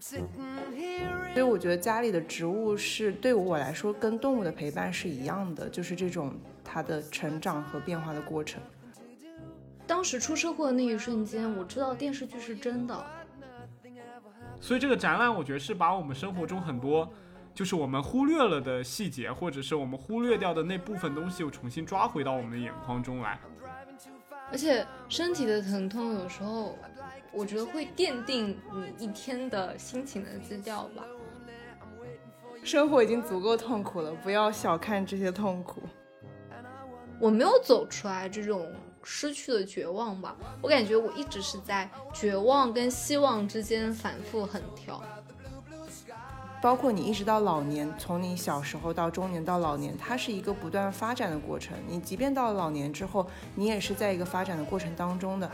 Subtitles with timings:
[0.00, 0.18] 所
[1.36, 6.34] 以我觉得家里的植物是对我来说跟动物的陪伴是一样的，就是这种
[6.64, 8.60] 它的成长和变化的过程。
[9.86, 13.04] 当时出车祸的那一瞬间，我知道电视剧是真的。
[14.60, 17.08] 所以这个展览，我觉得是把我们生活中很多，
[17.54, 23.38] 就是我们忽略了的细节，或者是我们忽略掉的那部分东西，又重新抓回到我们的眼眶中来。
[24.50, 26.76] 而且身体的疼痛有时候，
[27.32, 31.04] 我觉得会奠定你一天的心情的基调吧。
[32.64, 35.82] 生活已经足够痛苦了，不要小看这些痛苦。
[37.20, 38.70] 我没有走出来这种
[39.02, 45.02] 失去的绝望吧，我感觉我一直是在绝望跟希望之间反复横跳。
[46.60, 51.76] 包括你一直到老年，从你小时候到中年到老年，它是一个不断发展的过程。
[51.86, 55.48] 你即便到了老年之后，你也是在一个发展的过程当中的。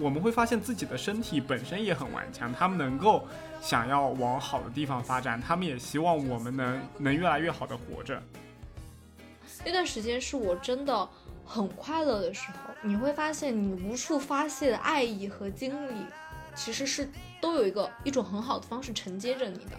[0.00, 3.26] 我们会发现自己的身体本身也很顽强，他们能够
[3.60, 8.22] 想要往好的地方发展，他们也希望我们能能越来越好的活着。
[9.64, 11.08] 那段时间是我真的
[11.44, 16.04] 很快乐的时候，你会发现你无处发泄的爱意和精力，
[16.54, 17.08] 其实是
[17.40, 19.70] 都有一个一种很好的方式承接着你的。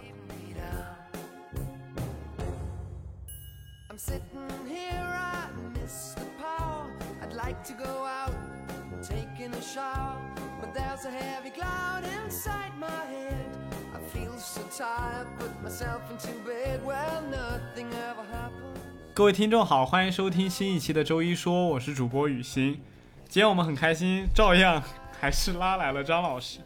[9.01, 10.17] Taking a shower,
[10.59, 13.45] but there's a heavy cloud inside my head.
[13.93, 16.83] I feel so tired, put myself into bed.
[16.85, 18.77] Well, nothing ever happens
[19.13, 22.81] 各位听众好，欢迎收听新一期的周一说，我是主播雨欣。
[23.27, 24.81] 今天我们很开心，照样
[25.19, 26.59] 还是拉来了张老师。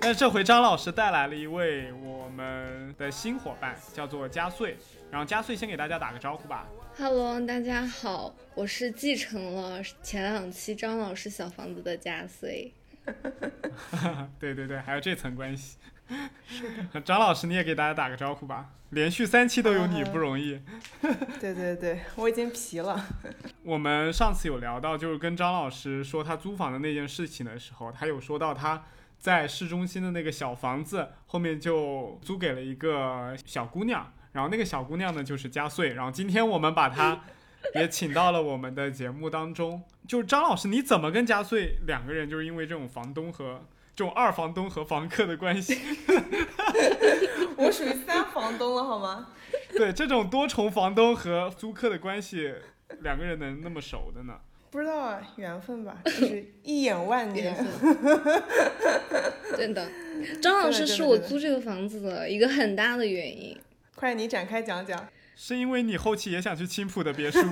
[0.00, 4.76] 但这回张老师带来了一位我们的新伙伴，叫做加穗。
[5.10, 6.66] 然后加穗先给大家打个招呼吧。
[7.00, 12.72] Hello，大家好，我是继承了前两期张老师小房子的嘉穗。
[14.40, 15.76] 对对对，还有这层关系。
[16.48, 18.70] 是的，张老师你也给大家打个招呼吧。
[18.90, 20.60] 连续三期都有你不容易。
[21.40, 23.06] 对对对，我已经皮了。
[23.62, 28.86] 我们上次有聊到，就是跟张老师说他租房的那件事情的时候，他有说到他
[29.20, 37.24] 在市中心的那个小房子后面就租给了一个小姑娘，然后那个小姑娘呢就是加穗，然后今天我们把她
[37.74, 39.82] 也请到了我们的节目当中。
[40.06, 43.62] 就是张老师，你怎么跟加穗两个人就是因为这种房东和
[43.94, 45.78] 这种二房东和房客的关系？
[47.56, 49.28] 我属于三房东了，好吗？
[49.76, 52.54] 对，这种多重房东和租客的关系，
[53.00, 54.34] 两个人能那么熟的呢？
[54.70, 57.54] 不知道啊，缘分吧，就是一眼万年。
[59.56, 59.88] 真的，
[60.40, 63.58] 张老师是我租这个房子的一个很大的原因。
[63.98, 65.08] 快，你展开讲讲。
[65.34, 67.40] 是因为你后期也想去青浦的别墅？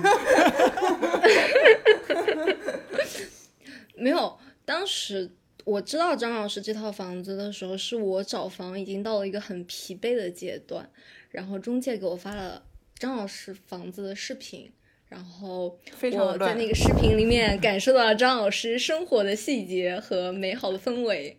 [3.95, 5.29] 没有，当时
[5.65, 10.89] 我知道张老师这套房子的时候，是我找房已经到了一个很疲惫的阶段，
[11.31, 12.63] 然后中介给我发了
[12.97, 14.71] 张老师房子的视频，
[15.09, 15.77] 然后
[16.13, 21.37] 我在那个视频里面感受到了张老师生活的细节和美好的氛围，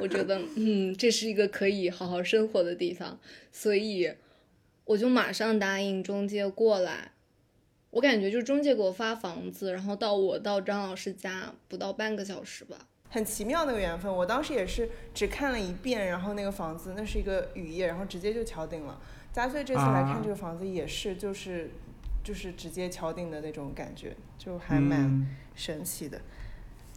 [0.00, 3.18] 我觉得嗯，这是一个可以好好生活的地方，
[3.52, 4.12] 所以
[4.84, 7.12] 我就马上答应中介过来。
[7.90, 12.76] 我感觉就中介给我发房子，然后到我到张老师家不到半个小时吧，
[13.08, 14.14] 很奇妙那个缘分。
[14.14, 19.00] 我当时也是只看了一遍，然后那个房子那是一个雨夜，然后直接就敲定了。
[19.32, 21.70] 嘉穗这次来看这个房子也是，就是
[22.22, 26.20] 就是直接敲定的那种感觉，就还蛮神奇的。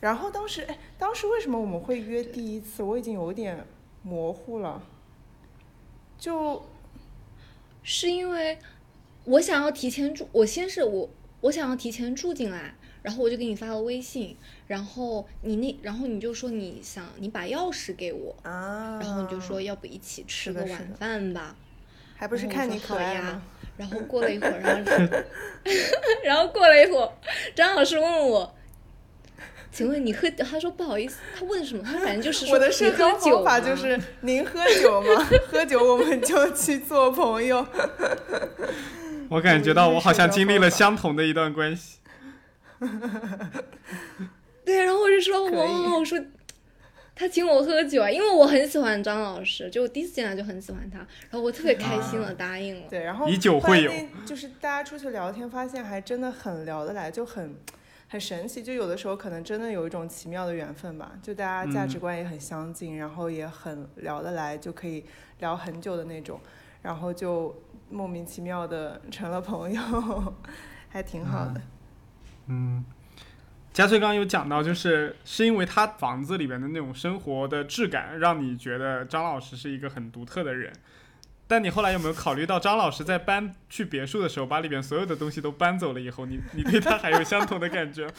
[0.01, 2.83] 然后当时哎，当时为什么我们会约第一次？
[2.83, 3.65] 我已经有点
[4.03, 4.83] 模糊了，
[6.17, 6.61] 就
[7.81, 8.59] 是因为。
[9.23, 11.07] 我想要提前住，我先是我
[11.41, 12.73] 我想要提前住进来，
[13.03, 14.35] 然后我就给你发了微信，
[14.65, 21.55] 然后你那然后你就说你想你把钥匙给我，然后你就说要不一起吃个晚饭吧，
[22.15, 23.39] 还不是看你可爱呀。
[23.77, 24.91] 然后过了一会儿，然后
[26.25, 27.13] 然后过了一会儿，
[27.55, 28.51] 张老师问我，
[29.71, 30.29] 请问你喝？
[30.31, 31.83] 他说不好意思，他问什么？
[31.83, 35.27] 他反正就是说我的社交方法就是您喝酒吗？
[35.49, 37.65] 喝酒我们就去做朋友。
[39.29, 41.99] 我感觉到我好像经历了相同的一段关系。
[44.65, 46.19] 对，然后我就说，哇，我说
[47.15, 52.87] 他请我喝酒啊，因为我很喜欢张老师，就我第一次见他就很喜欢他，然后我特别开心了，答应了。
[52.89, 53.91] 对，然后以酒会友，
[54.25, 57.55] 就是大家出去聊天，发现还真的很聊得来，就很
[58.11, 58.61] 很神奇。
[58.61, 65.03] 就有的时候可能真的有一种奇妙的缘分吧，就大家价值观也很相近，然后也很聊得来，就可以
[65.39, 66.39] 聊很久的那种，
[66.83, 67.55] 然后就。
[67.93, 69.81] 莫名其妙的成了朋友，
[70.87, 71.61] 还挺好的。
[72.47, 72.85] 嗯，
[73.73, 80.71] 佳翠刚刚有讲到，就是是因为他房子里边的那种生活的质感，让你觉得张老师是一个很独特的人。
[81.51, 88.07] 但你后来有没有考虑到，张老师在搬去别墅的时候，把里边所有的东西都搬走了以后，你 你对他还有相同的感觉？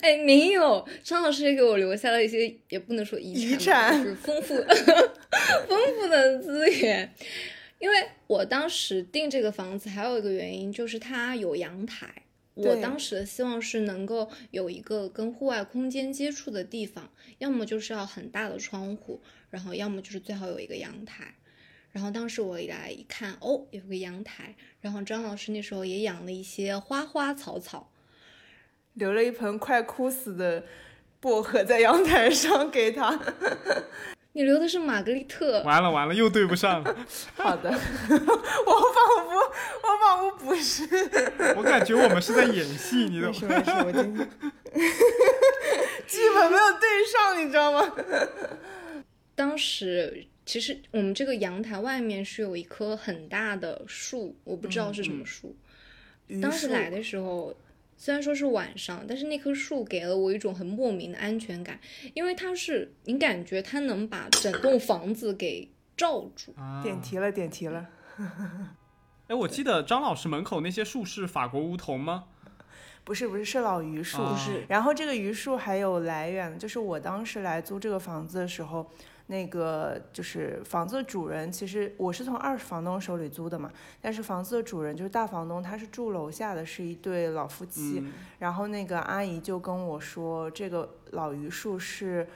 [0.00, 4.56] 哎，没有，张老师也给我留下了一些，也不能说遗产，就是丰富
[5.68, 7.14] 丰富的资源。
[7.78, 12.12] 因为我当时订这个房子，还有一个原因就是它有阳台。
[12.54, 19.20] 我当时的希望是能够有一个跟户外空间接触的地方，要么就是要很大的窗户，
[19.50, 21.34] 然后要么就是最好有一个阳台。
[21.90, 24.54] 然后当时我一来一看，哦，有个阳台。
[24.80, 27.90] 然后张老师那时候也养了一些花花草草，
[28.94, 30.64] 留了一盆快枯死的
[31.20, 33.20] 薄荷在阳台上给他。
[34.36, 36.96] 你留的是玛格丽特，完了完了，又对不上了。
[37.36, 38.18] 好的， 我仿
[39.26, 39.36] 佛
[39.82, 40.82] 我仿佛不是，
[41.56, 43.38] 我感觉我们是在演戏， 你懂吗？
[43.40, 44.28] 没事没事，我今天
[46.08, 47.94] 基本没有对上，你知道吗？
[49.36, 55.54] 当时其实我们这个阳台外面是有一棵很大的树，我不知道是什么树。
[56.42, 57.54] 当时来的时候。
[58.04, 61.80] 虽然说是晚上，但是那棵树给了我一种很莫名的安全感，
[62.12, 66.54] 因为它是你感觉它能把整栋房子给罩住。
[66.82, 67.88] 点题了，点题了。
[69.28, 72.24] 哎，我记得张老师门口那些树是法国梧桐吗？
[73.04, 74.18] 不是，不是，是老榆树。
[74.18, 74.66] 不是。
[74.68, 78.90] 然后这个榆树还有来源，就是我当时来租这个房子的时候。
[79.26, 88.04] 那个就是房子的主人，其实我是从二房东手里租的嘛，但是房子的主人就是大房东，他是住楼下的，是一对老夫妻。
[88.38, 92.26] 然后那个阿姨就跟我说，这个老榆树是。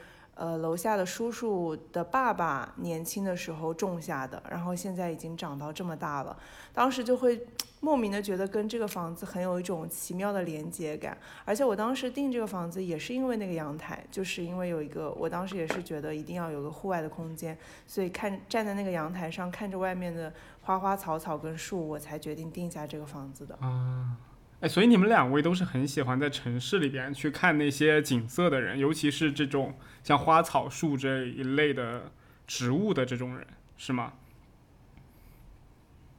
[0.40, 6.38] 呃，楼下的叔叔的爸爸年轻的时候种下的，然后现在已经长到这么大了。
[6.73, 7.44] 当时就会
[7.80, 11.16] 莫名的觉得跟这个房子很有一种奇妙的连接感。
[11.44, 20.32] 而且我当时订这个房子也是因为那个阳台，就是因为有一个，我当时也是觉得一定要有个户外的空间，所以看站在那个阳台上看着外面的
[20.62, 23.54] 花花草草跟树，我才决定定下这个房子的。
[23.60, 24.16] 啊。
[24.60, 32.10] 哎，所以你们两位都是很喜欢在城市里边去看那些景色的人，尤其是这种像花草树这一类的
[32.44, 33.46] 植物的这种人，
[33.76, 34.14] 是吗？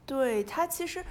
[0.06, 1.04] 对，他其实，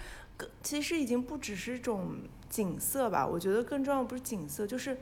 [0.62, 2.16] 其实已经不只是一种
[2.48, 3.26] 景色吧。
[3.26, 4.96] 我觉得更重要不是景色，就是。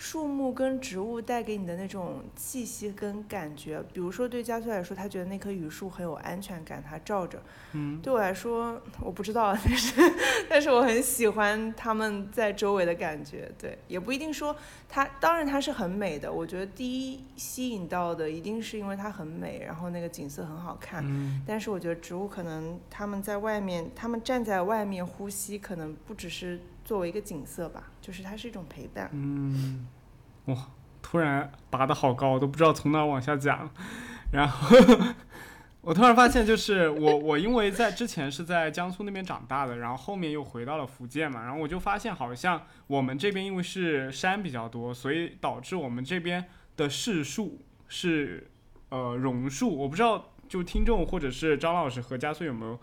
[0.00, 7.42] 树木跟植物带给你的那种气息跟感觉，比如说对加穗来说，他觉得那棵榆树很有安全感，它照着。
[7.72, 10.12] 嗯，对我来说，我不知道， 但是
[10.48, 13.52] 但是我很喜欢他们在周围的感觉。
[13.58, 14.56] 对，也不一定说
[14.88, 16.32] 它，当然它是很美的。
[16.32, 21.04] 我觉得第一吸引到的一定是因为它很美，然后那个景色很好看。
[21.06, 26.58] 嗯，但是我觉得植物可能他们在外面，他们站在外面呼吸，可能不只是。
[26.90, 29.08] 作为一个景色吧，就是它是一种陪伴。
[29.12, 29.86] 嗯，
[30.46, 30.56] 哇，
[31.00, 33.70] 突然拔得好高，我都不知道从哪往下讲。
[34.32, 34.76] 然后
[35.82, 46.44] 我突然发现，就是我我因为在之前是在江苏那边长大的，然后后面又回到了福建嘛，然后我就发现好像我们这边因为是山比较多，所以导致我们这边
[46.76, 48.50] 的市树是
[48.88, 49.78] 呃榕树。
[49.78, 52.76] 我不知道就听众或者是张老师和嘉穗有没有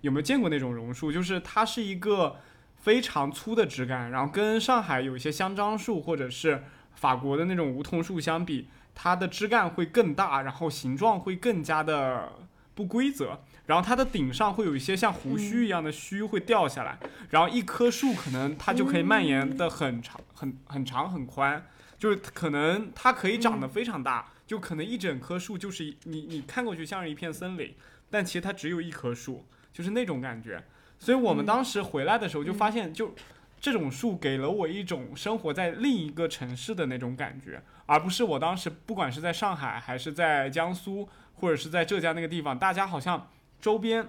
[0.00, 2.34] 有没有见过那种榕树，就是它是一个。
[2.82, 6.64] 非常粗的枝干，然后跟上海有一些香樟树或者是
[6.96, 12.32] 法国的那种梧桐树相比，它的枝干会更大，然后形状会更加的
[12.74, 16.98] 不规则，然后它的顶上会有一些像胡须一样的须会掉下来，
[17.30, 21.64] 然后一棵树可能它就可以蔓延的很长、很很长、很宽，
[21.96, 27.72] 就是可能它可以长得非常大，就可能一整棵树就是你你看过去像是一片森林，
[28.10, 30.64] 但其实它只有一棵树，就是那种感觉。
[31.02, 33.12] 所以我们当时回来的时候就发现，就
[33.60, 43.28] 这种树给了我一种生活在另一个城市的那种感觉，而不是我当时不管是在上海还是在江苏或者是在浙江那个地方，大家好像
[43.60, 44.08] 周边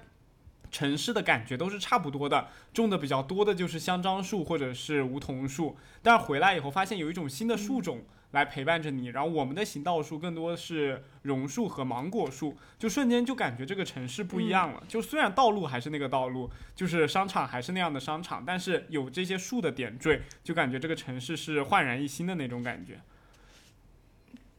[0.74, 8.04] 城市的感觉都是差不多的，种的比较多的就是香樟树或者是梧桐树，但是回来以后发现有一种新的树种。
[8.34, 14.82] 来陪伴着你，然后我们的行道树更多是榕树和芒果树，就瞬间就感觉这个城市不一样了。
[14.88, 23.00] 就虽然道路还是那个道路，就是商场还是那样的商场，但是有这些树的点缀，就感觉这个城市是焕然一新的那种感觉。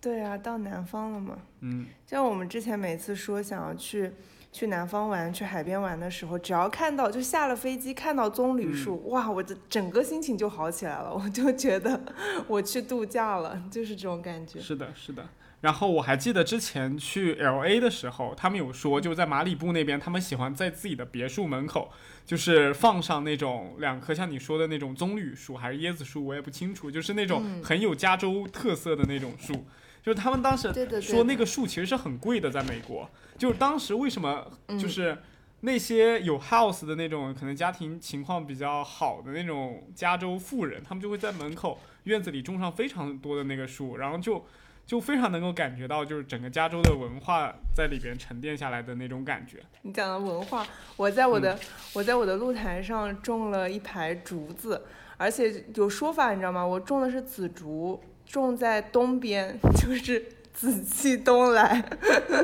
[0.01, 1.39] 对啊，到南方了嘛。
[1.59, 1.87] 嗯。
[2.07, 4.13] 像我们之前每次说想要去
[4.55, 12.01] 去南方玩、去海边玩的时候，只要看到就下了飞机看到棕榈树，哇，我的整个心情就好起来了，我就觉得
[12.47, 14.61] 我去度假了，就是这种感觉。
[14.61, 15.29] 是的，是的。
[15.61, 21.91] 然后我还记得之前去 L A 的时候，他们有说，就在马里布那边，他们喜欢在自己的别墅门口，
[22.25, 29.65] 就是放上那种两棵像你说的那种棕榈树还是椰子树，我也不清楚，就是那种很有加州特色的那种树。
[30.05, 30.71] 就是他们当时
[31.01, 33.11] 说那个树其实是很贵的，在美国。
[33.37, 34.47] 就是当时为什么
[34.79, 35.19] 就是
[35.63, 44.45] 那些有 house 的那种可能家庭情况比较好的那种加州富人，他们就会在门口院子里种上非常多的那个树，然后就。
[44.87, 49.63] 就非常能够感觉到，就是整个加州的文化在里边沉淀下来的那种感觉。
[49.81, 51.59] 你讲的文化，我在我的
[51.95, 54.83] 我在我的露台上种了一排竹子，
[55.17, 56.63] 而且有说法，你知道吗？
[56.67, 61.85] 我种的是紫竹，种在东边， 就是紫气东来，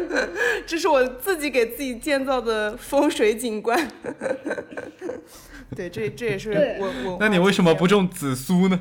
[0.67, 3.89] 这是我自己给自己建造的风水景观。
[5.77, 7.17] 对，这这也是我我。
[7.21, 8.81] 那你为什么不种紫苏呢？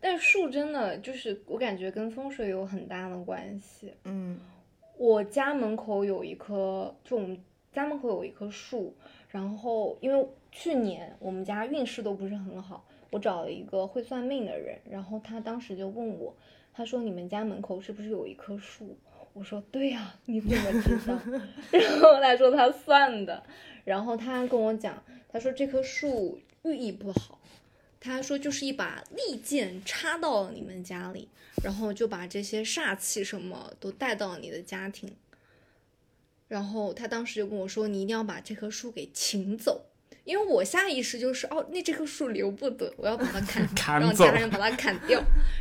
[0.00, 3.94] 但树真的就是我感觉跟风水有很大的关系。
[4.04, 4.38] 嗯，
[4.98, 7.40] 我家门口有一棵，就我们
[7.72, 8.94] 家门口有一棵树，
[9.28, 16.34] 然后因为去年我们家运势都不是很好，我找了一个会算命的人，然后他当时就问我，
[16.72, 18.96] 他说你们家门口是不是有一棵树？
[19.34, 21.18] 我说对呀，你怎么知道？
[21.70, 23.42] 然后他说他算的，
[23.84, 27.38] 然后他跟我讲，他说这棵树寓意不好。
[28.00, 31.28] 他说就是一把利剑插到了你们家里，
[31.62, 35.12] 然后就把这些煞气什么都带到你的家庭。
[36.48, 39.84] 然后他当时就跟我说：“你一定要把这棵树给请走。”
[40.24, 43.40] 因为我下意识就是哦，那这棵树留不得，我要把它
[43.74, 45.20] 砍， 让家人把它砍掉。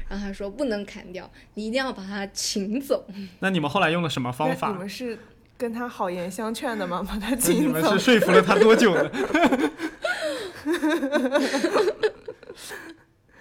[0.09, 3.05] 然后他说不能砍掉，你一定要把它请走。
[3.39, 4.71] 那你们后来用了什么方法？
[4.71, 5.17] 你们是
[5.57, 7.03] 跟他好言相劝的吗？
[7.07, 7.61] 把他请走？
[7.61, 9.11] 你们是说服了他多久呢？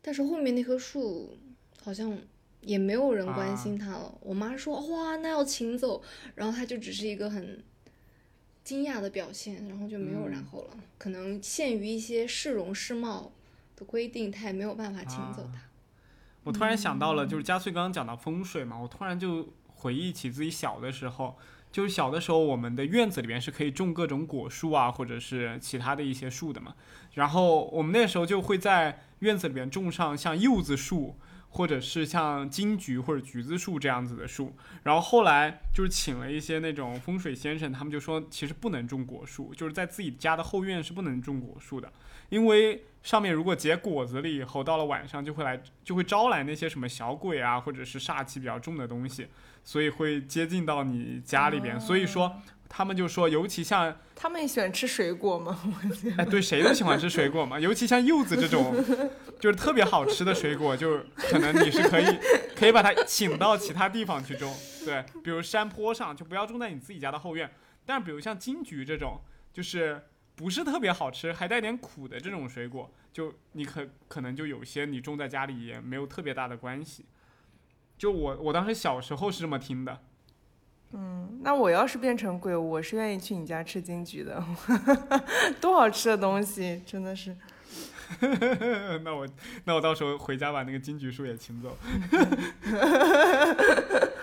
[0.02, 1.36] 但是后面那棵树
[1.84, 2.16] 好像
[2.62, 4.14] 也没有人关心它了。
[4.20, 6.02] 我妈说：“哇，那要请走。”
[6.34, 7.62] 然后他就只是一个很
[8.64, 10.76] 惊讶的表现，然后就没有然后了。
[10.98, 13.32] 可能限于一些市容市貌
[13.76, 15.60] 的规定，他也没有办法请走它。
[16.44, 21.36] 我突然想到了，就是嘉穗刚刚讲到风水嘛，我突然就回忆起自己小的时候。
[21.72, 26.74] 就是小的时候，我们的院子里面是可以种各种果树啊，或者是其他的一些树的嘛。
[27.14, 31.14] 然后我们那时候就会在院子里面种上像柚子树，
[31.50, 34.56] 或者是像金桔或者橘子树这样子的树。
[34.82, 41.92] 然后后来就是请了一些那种风水先生，他们就说其实不能种果树，就是在自己家的后院是不能种果树的，
[42.30, 49.28] 因为上面如果结果子了以后，到了晚上就会来就会招来那些什么小鬼啊，或者是煞气比较重的东西。
[49.62, 55.60] 所以会接近到你家里边，所以说他们就说，尤其像他们也喜欢吃水果吗？
[56.16, 58.74] 哎，对，谁都喜欢吃水果嘛，尤其像柚子这种，
[59.40, 62.04] 就是特别好吃的水果，就可能你是可以
[62.54, 64.54] 可以把它请到其他地方去种，
[64.84, 67.50] 对，比如山坡上，就不要种在你自己家的后院。
[67.86, 69.18] 但比如像金桔这种，
[69.52, 70.04] 就是
[70.36, 77.06] 不是特别好吃，还带点苦的这种水果，就你可可能就有些你种在家里也没有特别大的关系。
[77.96, 79.98] 就我，我当时小时候是这么听的。
[80.92, 84.44] 嗯，那我要是变成鬼，我是愿意去你家吃金桔的，
[85.60, 87.36] 多好吃的东西，真的是。
[89.04, 89.26] 那我，
[89.64, 91.76] 那我到时候回家把那个金桔树也请走。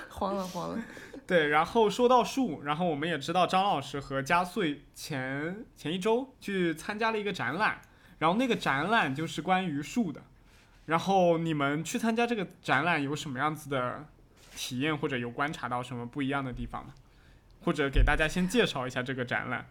[0.10, 0.79] 慌 了慌了。
[1.25, 7.82] 对，然后说到树，然后我们也知道张老师和加穗前前一周去参加了一个展览，
[8.20, 10.22] 然后那个展览就是关于树的。
[10.86, 14.06] 然后你们去参加这个展览有什么样子的
[14.56, 16.94] 体验，或者有观察到什么不一样的地方吗？
[17.63, 19.65] 或者给大家先介绍一下这个展览。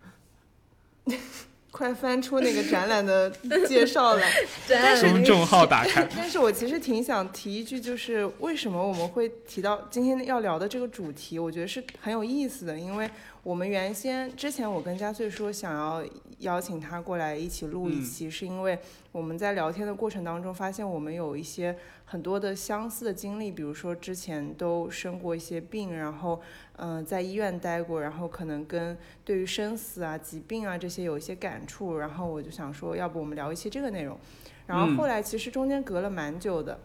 [1.76, 3.30] 快翻出那个展览的
[3.68, 4.32] 介绍来，
[5.02, 6.08] 公众号打开。
[6.16, 13.10] 但是我其实挺想提一句，就是为什么我们会提到今天要聊的这个主题，我觉得是很有意思的，因为。
[13.42, 16.02] 我们原先之前我跟佳穗说想要
[16.40, 18.76] 邀请他过来一起录一期，是因为
[19.12, 26.42] 我们在聊天的过程当中发现我们有一些很多的相似的经历，比如说之前都生过一些病，然后
[26.76, 34.18] 嗯在医院待过，然后可能跟对于生死啊、疾病啊这些有一些感触，然后我就想说，要不我们聊一期这个内容。
[34.66, 36.78] 然后后来其实中间隔了蛮久的，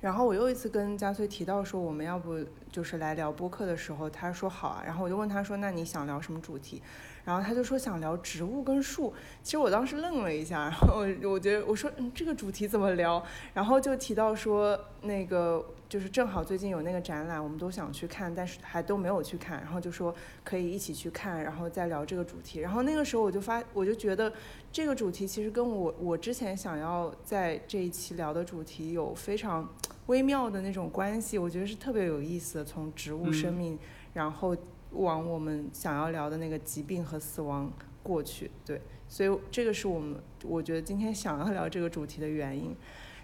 [0.00, 2.38] 然后我又一次跟佳穗提到说，我们要不
[2.72, 6.82] 就是来聊播客的时候，他说好啊，然后我就问他说，那你想聊什么主题？
[7.28, 9.12] 然后他就说想聊植物跟树。
[9.42, 13.22] 其实我当时愣了一下，然后我我觉得我说嗯这个主题怎么聊？
[13.52, 22.60] 然后就提到说那个就是正好最近有那个展览，我们都想去看，但是还都没有去看，然后就说可以一起去看，然后再聊这个主题。
[22.60, 24.32] 然后那个时候我就发我就觉得
[24.72, 29.68] 这个主题其实跟我我之前想要在这一期聊的主题有非常
[30.06, 33.78] 微妙的那种关系，我觉得是特别有意思的，从植物生命，
[34.14, 34.56] 然后。
[34.92, 42.74] 往我们想要聊的那个疾病和死亡过去，对，所以这个是我们我觉得今天想要聊这个主题的原因。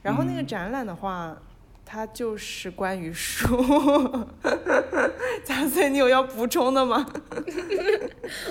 [0.03, 1.43] 然后那个展览的话，
[1.85, 3.47] 它就是关于书，
[5.43, 7.11] 贾穗，你有要补充的吗？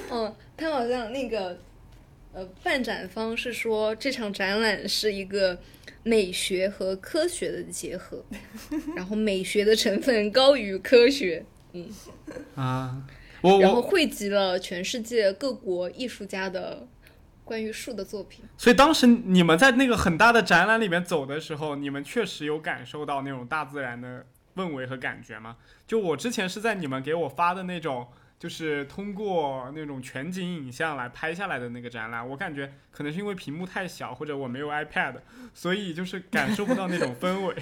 [0.09, 1.59] 嗯， 他好像那个
[2.33, 5.59] 呃，办展方是说这场展览是一个
[6.01, 8.25] 美学和科学的结合，
[8.97, 11.45] 然后美学的成分高于科学。
[11.73, 11.89] 嗯
[12.55, 13.03] 啊，
[13.41, 16.87] 我然后汇集了全世界各国艺术家的
[17.43, 18.45] 关于树的作品。
[18.57, 24.25] 所以当时你们在那个很大的展览里面走的时候，你们确实有感受到那种大自然的
[24.55, 25.57] 氛围和感觉吗？
[25.85, 28.07] 就我之前是在你们给我发的那种，
[28.43, 35.15] 就是通过那种全景影像来拍下来的那个展览，我感觉可能是因为屏幕太小，或者我没有 iPad，
[35.53, 37.55] 所以就是感受不到那种氛围。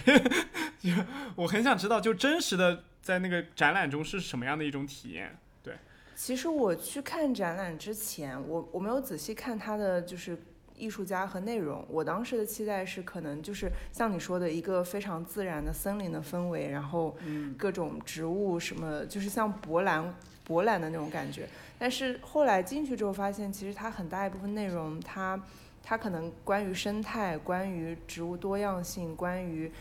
[1.37, 2.85] 我很想知道，就真实的。
[2.99, 5.37] 在那个展览中是什么样的一种体验？
[5.63, 5.75] 对，
[6.15, 10.37] 其实我去看展览之前，我我没有仔细看它的就是
[10.75, 11.85] 艺术家和内容。
[11.89, 17.15] 我当时的期待是可能就是像你说的一个非常自然的森林的氛围，然后
[17.57, 21.47] 各种植物什么，就是像博览博览的那种感觉。
[21.77, 25.41] 但是后来进去之后发现，其实它很大一部分内容，它
[25.83, 29.71] 它可能关于生态、关于植物多样性、关于。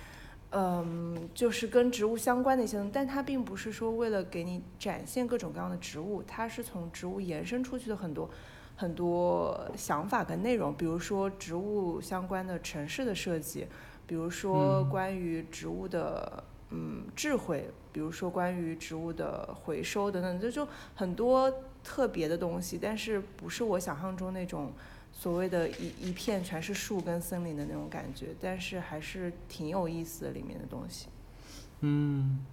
[0.52, 8.28] 嗯，就是跟植物相关的一些东西，但它并不是说为了给你展现各种各样的植物，它是从植物延伸出去的很多
[8.74, 13.68] 很多想法跟内容，比如说植物相关的城市的设计，
[14.08, 24.72] 比如说关于植物的嗯智慧，比如说关于植物的回收等等，这就很多特别的东西，但是不是我想象中那种。
[25.12, 31.08] 所谓的一一片全是树跟森林的那种感觉，但是还是挺有意思的里面的东西。
[31.80, 32.46] 嗯，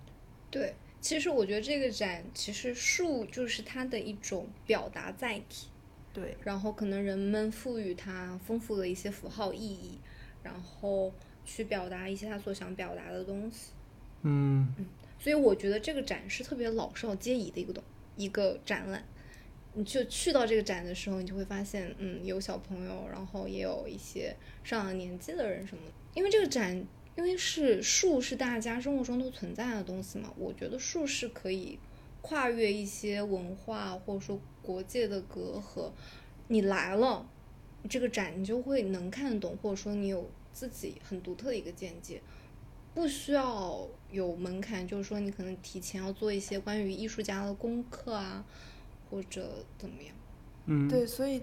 [0.50, 5.68] 对，其实我觉得这个展其实树就是它的一种表达载体。
[6.12, 10.00] 对，然后可能人们赋予它丰富的一些符号意义，
[10.42, 11.14] 然后
[11.46, 13.72] 去表达一些他所想表达的东西。
[14.24, 14.86] 嗯嗯，
[15.20, 17.84] 所以我觉得这个展是特别老少皆宜的一个东
[18.16, 19.04] 一个展览。
[19.74, 25.84] 你就去到这个展的时候，你就会发现，嗯，有小朋友，然后也有一些上了年纪的人什么。
[26.16, 26.84] 因为这个展，
[27.16, 31.78] 因为是树是大家生活中都存在的东西嘛，我觉得树是可以
[32.22, 35.92] 跨越一些文化或者说国界的隔阂。
[36.48, 37.30] 你来了，
[37.88, 42.20] 这个展你就会能看得懂，或者说你有自己很独特的一个见解，
[42.98, 48.44] 不需要有门槛，就是说你可能提前要做一些关于艺术家的功课啊。
[49.10, 50.14] 或者怎么样？
[50.66, 51.42] 嗯，对，所以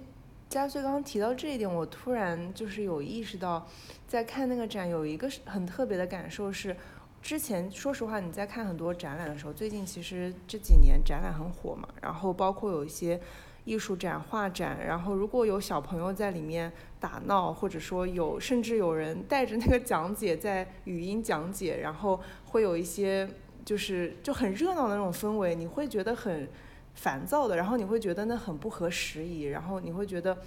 [0.51, 3.67] 嘉穗刚刚提到这一点，我突然就是有意识到，
[4.07, 6.77] 在看那个展有一个很特别的感受是，
[7.23, 13.19] 之前说实话你在看很多展览的时候，最近其实这几年展览很火嘛，然后包括有一些
[13.65, 23.29] 艺术展、画展，然后如果有小朋友在里面打闹，或者说有甚至有人带着那个讲解在语音讲解，然后会有一些
[23.65, 26.49] 就是就很热闹的那种氛围，你会觉得很。
[26.97, 30.39] 烦躁的，然后你会觉得那很不合时宜，然后你会觉得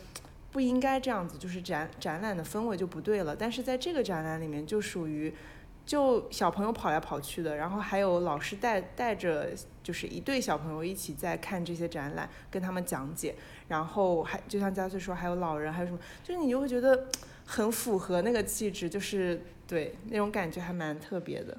[0.50, 3.36] 不应该这样子，就是展展览的氛围就不对了。
[3.36, 5.34] 但是在这个展览里面，就属于
[5.86, 9.50] 就小朋友跑来跑去的，然后还有老师带带着，
[9.88, 13.34] 就是一对小朋友一起在看这些展览，跟他们讲解，
[13.70, 17.08] 然后还就像佳穗说，还有老人，还有什么，就是你就会觉得
[17.46, 21.58] 很符合那个气质，就是对那种感觉还蛮特别的。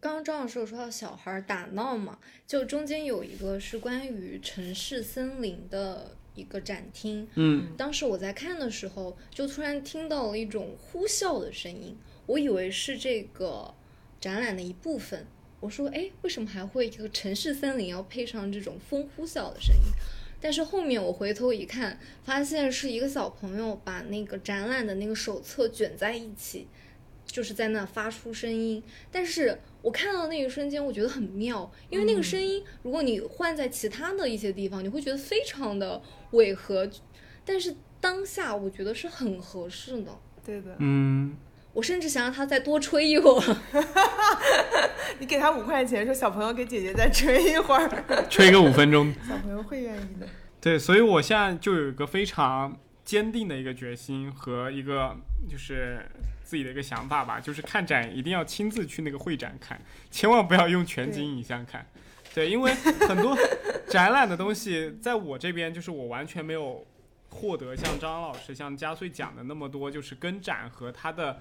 [0.00, 7.28] 刚刚张老师有说到小孩打闹嘛，就中间有一个是关于城市森林的一个展厅。
[7.36, 13.72] 嗯，当时我在看的时候，就突然听到了一种呼啸的声音，我以为是这个
[14.20, 15.24] 展览的一部分。
[15.64, 19.82] 我说，哎，为什么还会一个城市森林要配上这种风呼啸的声音？
[20.38, 26.68] 但是后面我回头一看，发现是一个小朋友把那个展览的那个手册卷在一起。
[27.26, 36.00] 就是在那发出声音，但是我看到那一瞬间，我觉得很妙，因为那个声音，如果你换在其他的一些地方，你会觉得非常的
[36.32, 36.88] 违和，
[37.44, 40.16] 但是当下我觉得是很合适的。
[40.44, 41.34] 对的，嗯，
[41.74, 43.56] 我甚至想让他再多吹一会儿。
[45.20, 49.12] 你给他五块钱，说小朋友给姐姐再吹一会儿， 吹个五分钟。
[49.28, 50.26] 小朋友会愿意的。
[50.60, 55.14] 对，所以我现在就有一个非常坚定的一个决心和一个
[55.48, 56.04] 就是
[56.42, 61.86] 自己的一个想法吧，就是看展一定要亲自去那个会展看，千万不要用全景影像看。
[62.34, 63.36] 对，因为很多
[63.88, 66.84] 展览的东西在我这边就是我完全没有
[67.30, 71.40] 获得像张老师、像嘉穗讲的那么多，就是跟展和他的。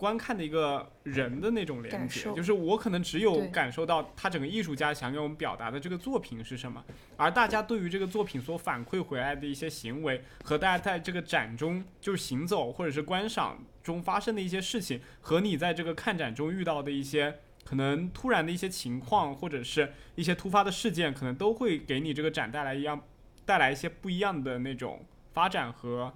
[0.00, 6.82] 观看的一个人的那种连接，就是我可能只有感受到他整个艺术家想给我们表达的这个作品是什么，
[7.18, 23.02] 而大家对于这个作品所反馈回来的一些行为和大家在这个展中就是行走或者是观赏中发生的一些事情，和你在这个看展中遇到的一些可能突然的一些情况或者是一些突发的事件，可能都会给你这个展带来一样
[23.44, 26.10] 带来一些不一样的那种发展和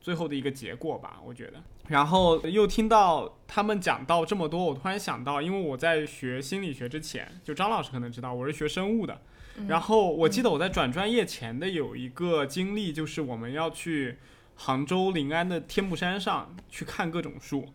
[0.00, 1.62] 最后的一个结果吧，我觉得。
[1.88, 9.20] 然后又听到他们讲到这么多，我突然想到，因为我在学心理学之前，就张老师可能知道我是学生物的。
[9.68, 14.18] 然后我记得我在转专业前的有一个经历，就是我们要去
[14.56, 17.66] 杭州临安的天目山上去看各种树，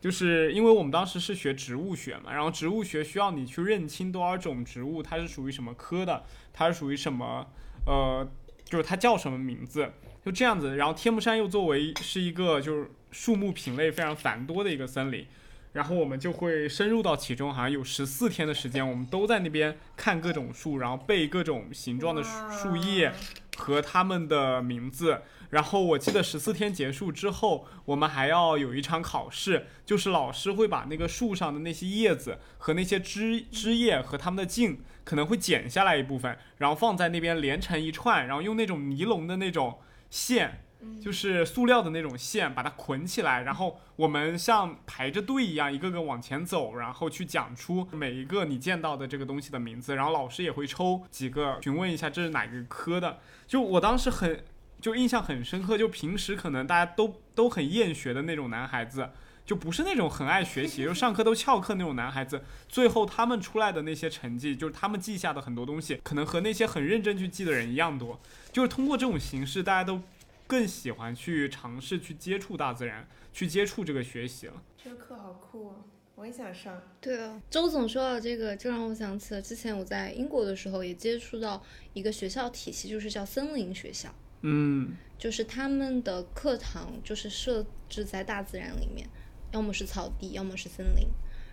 [0.00, 7.46] 就是因为我们当时是学植物学嘛，然后植物学需要你去认清多少种植物，它是属于什么科的，它是属于什么，
[7.84, 8.26] 呃，
[8.64, 9.92] 就是它叫什么名字，
[10.24, 10.76] 就这样子。
[10.76, 12.90] 然后天目山又作为是一个就是。
[13.10, 15.26] 树木品类非常繁多的一个森林，
[15.72, 23.12] 然后我们就会深入到其中，好像有十四天的时间，我们都在那边看各种树，然后背各种形状的树叶
[23.56, 25.22] 和它们的名字。
[25.50, 39.78] 然后我记得十四天结束之后，我们还要有一场考试，就是老师会把那个树上的那些叶子和那些枝枝叶和它们的茎，可能会剪下来一部分，然后放在那边连成一串，然后用那种尼龙的那种
[40.10, 40.64] 线。
[41.00, 53.18] 就是塑料的那种线，把它捆起来，然后我们像排着队一样，一个个往前走，然后去讲出每一个你见到的这个东西的名字，然后老师也会抽几个询问一下这是哪个科的。
[53.46, 54.44] 就我当时很
[54.80, 59.10] 就印象很深刻，就平时可能大家都都很厌学的那种男孩子，
[59.44, 68.20] 就不是那种很爱学习，就上课都翘课那种男孩子，最后他们出来的那些成绩，就是他们记下的很多东西，可能和那些很认真去记的人一样多。
[68.52, 70.00] 就是通过这种形式，大家都。
[70.48, 74.62] 更喜欢去尝试去接触大自然，去接触这个学习了。
[74.82, 75.76] 这个课好酷啊，
[76.14, 76.82] 我也想上。
[77.02, 84.12] 对啊，周总说到这个，就让我想起了之前我在英国的时候也接触到一个学校体系，就是叫森林学校。
[84.40, 89.06] 嗯，就是他们的课堂就是设置在大自然里面，
[89.52, 91.08] 要么是草地，要么是森林，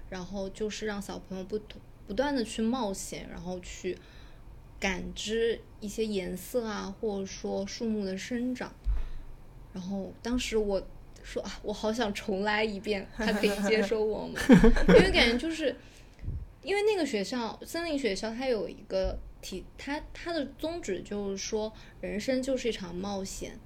[0.09, 1.59] 然后就是让小朋友不
[2.07, 3.97] 不断的去冒险，然后去
[4.79, 8.71] 感知一些颜色啊，或者说树木的生长。
[9.75, 10.81] 然后当时我
[11.21, 14.39] 说啊，我好想重来一遍，他可以接受我吗？
[14.87, 15.75] 因为感觉就是，
[16.61, 23.59] 因为那个学校森林学校，它有一个体，它它的宗旨就是说，人生就是一场冒险。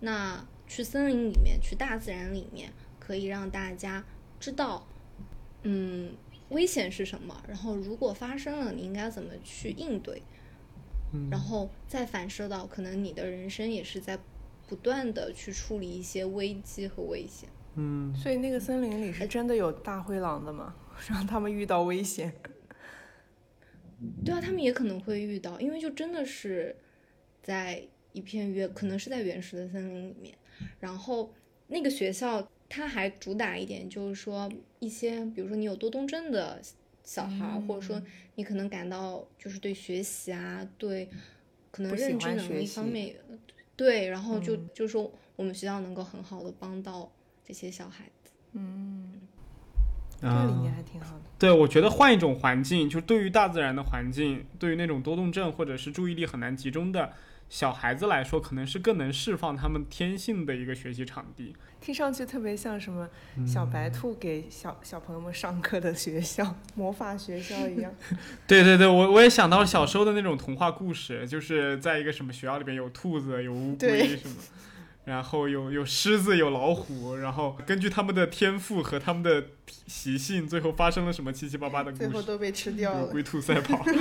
[0.00, 4.04] 那去森林里面，去大自然里面，可以让大家
[4.38, 4.86] 知道，
[5.62, 6.12] 嗯，
[6.50, 10.20] 危险是什么，然后如果发生了，你应该怎么去应对，
[11.30, 14.18] 然后再反射到可能你的人生也是在。
[14.66, 20.74] 不断的去处理一些危机和危险，嗯，所以那个森林里是真的有大灰狼的吗？
[21.08, 22.32] 让他们遇到危险？
[24.24, 26.74] 对啊，他们也可能会遇到，因为就真的是
[27.42, 30.36] 在一片原，可能是在原始的森林里面。
[30.78, 31.32] 然后
[31.68, 36.60] 那个学校它还主打一点，就是说一些，比如说你有多动症的
[37.02, 38.00] 小孩，或者说
[38.36, 41.08] 你可能感到就是对学习啊，对
[41.70, 43.16] 可能认知能力方面。
[43.76, 47.10] 对，然后就就说我们学校能够很好的帮到
[47.44, 49.20] 这些小孩子，嗯，
[50.20, 51.22] 这个理念还挺好的。
[51.38, 57.12] 对，我觉得换一种环境，就对于大自然的环境，对于那种多动症或者是注意力很难集中的。
[57.48, 61.54] 小孩子来说，可能是更能释放他们天性的一个学习场地。
[61.80, 63.06] 听上去特别像什么
[63.46, 67.94] 小白兔给小小朋友们上课的学校，魔法学校一样。
[68.48, 74.34] 对对对，我我也想到小时候的那种童话故事，就是在一个什么学校里边有兔子、有乌龟什么，
[75.04, 79.48] 然后有有狮子、有老虎，然后根据他们的天赋和他们的
[79.86, 83.06] 习性，最后发生了什么七七八八的故事，最后都被吃掉了。
[83.08, 83.84] 龟兔赛跑。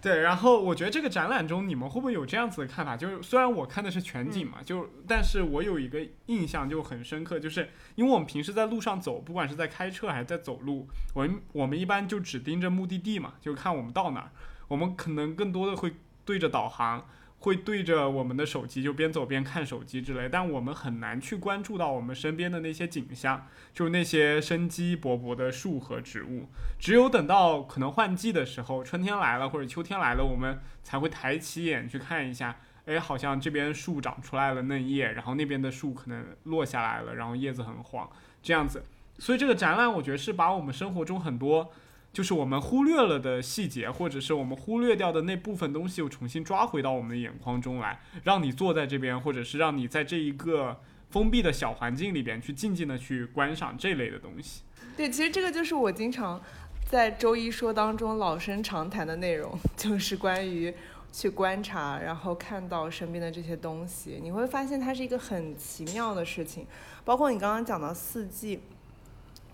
[0.00, 2.96] 对，然后我觉得这个展览中，你们会不会有这样子的看法？
[2.96, 14.30] 就是虽然我看的是全景嘛，就但是我有一个印象就很深刻，就是因为我们平时在路上走，不管是在开车还是在走路，我们我们一般就只盯着目的地嘛，就看我们到哪儿，
[14.68, 17.04] 我们可能更多的会对着导航。
[17.46, 26.48] 会对着我们的手机就边走边看手机之类，但我们很难去关注到我们身边的那些景象，就是那些生机勃勃的树和植物。
[26.76, 38.10] 只有等到可能换季的时候，春天来了或者秋天来了，我们才会抬起眼去看一下，哎，好像这边树长出来了嫩叶，然后那边的树可能落下来了，然后叶子很黄，
[38.42, 38.82] 这样子。
[39.20, 41.70] 所以这个展览，我觉得是把我们生活中很多。
[42.16, 54.62] 就是我们忽略了的细节，或者是我们忽略掉的那部分东西，又重新抓回到我们的眼眶中来，让你坐在这边，或者是让你在这一个封闭的小环境里边去静静的去观赏这类的东西。
[54.96, 56.40] 对，其实这个就是我经常
[56.88, 60.72] 在周一说当中老生常谈的内容， 就是关于
[61.12, 66.66] 去观察，然后看到身边的这些东西，你会发现它是一个很奇妙的事情。
[67.04, 68.58] 包括你刚刚讲到四季。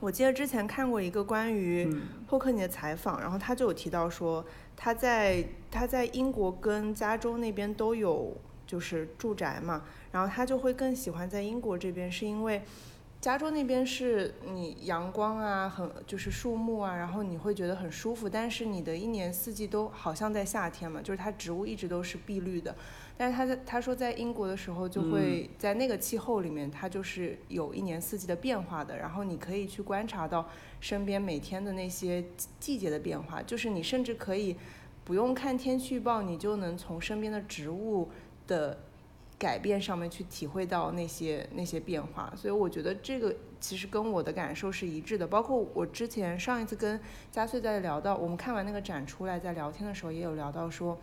[0.03, 1.89] 我记得之前看过一个关于
[2.27, 4.45] 霍克尼的采访，然后他就有提到说，
[4.77, 8.37] 他在他在英国跟加州那边都有
[8.67, 12.63] 就是住宅嘛，然后他就会更喜欢在英国这边，是因为。
[13.21, 18.29] 加州那边是你阳光啊，很就是树木啊，然后你会觉得很舒服。
[18.29, 22.75] 但是你的一年四季都好像在夏天嘛，就是它植物一直都是碧绿的。
[23.23, 28.97] 但是他在他说在英国的时候，就会在那个气候里面，它就是有一年四季的变化的。
[28.97, 30.49] 然后你可以去观察到
[30.81, 32.25] 身边每天的那些
[32.59, 34.57] 季节的变化，就是你甚至可以
[35.05, 38.11] 不用看天气预报，你就能从身边的植物
[38.49, 38.77] 的。
[39.39, 45.27] 改变上面去体会到那些那些变化，所以我觉得这个其实跟我的感受是一致的。
[45.27, 50.97] 包括我之前上一次跟嘉穗在聊到，我们看完那个展出来在聊天的时候，也有聊到说，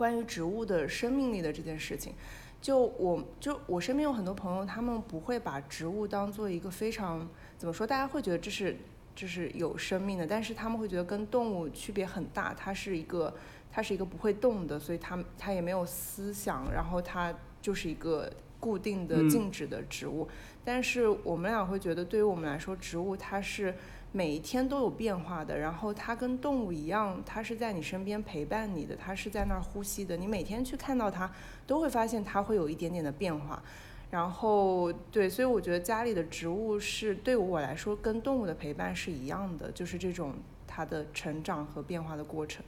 [0.00, 2.14] 关于植物的生命力的这件事情。
[2.62, 8.76] 就我就我身边有很多朋友，他们不会把植物当做一个非常怎么说，大家会觉得这是
[9.14, 13.34] 这是有生命的，但是他们会觉得跟动物区别很大，它是一个。
[13.72, 17.32] 它是一个不会动的，所以它它也没有思想，然后它
[17.62, 20.28] 就是一个固定的静止的植物。
[20.64, 23.72] 但是我们俩会觉得，对于我们来说，植物它是
[24.12, 30.16] 每一天都有变化的，然后它跟动物一样，它是在你身边陪伴你的，它是在那儿呼吸的。
[30.16, 31.32] 你每天去看到它，
[31.66, 33.62] 都会发现它会有一点点的变化。
[34.10, 40.34] 然后对，所以我觉得家里的植物是对我来说跟动物的陪伴是一样的，就是这种
[40.66, 42.64] 它的成长和变化的过程。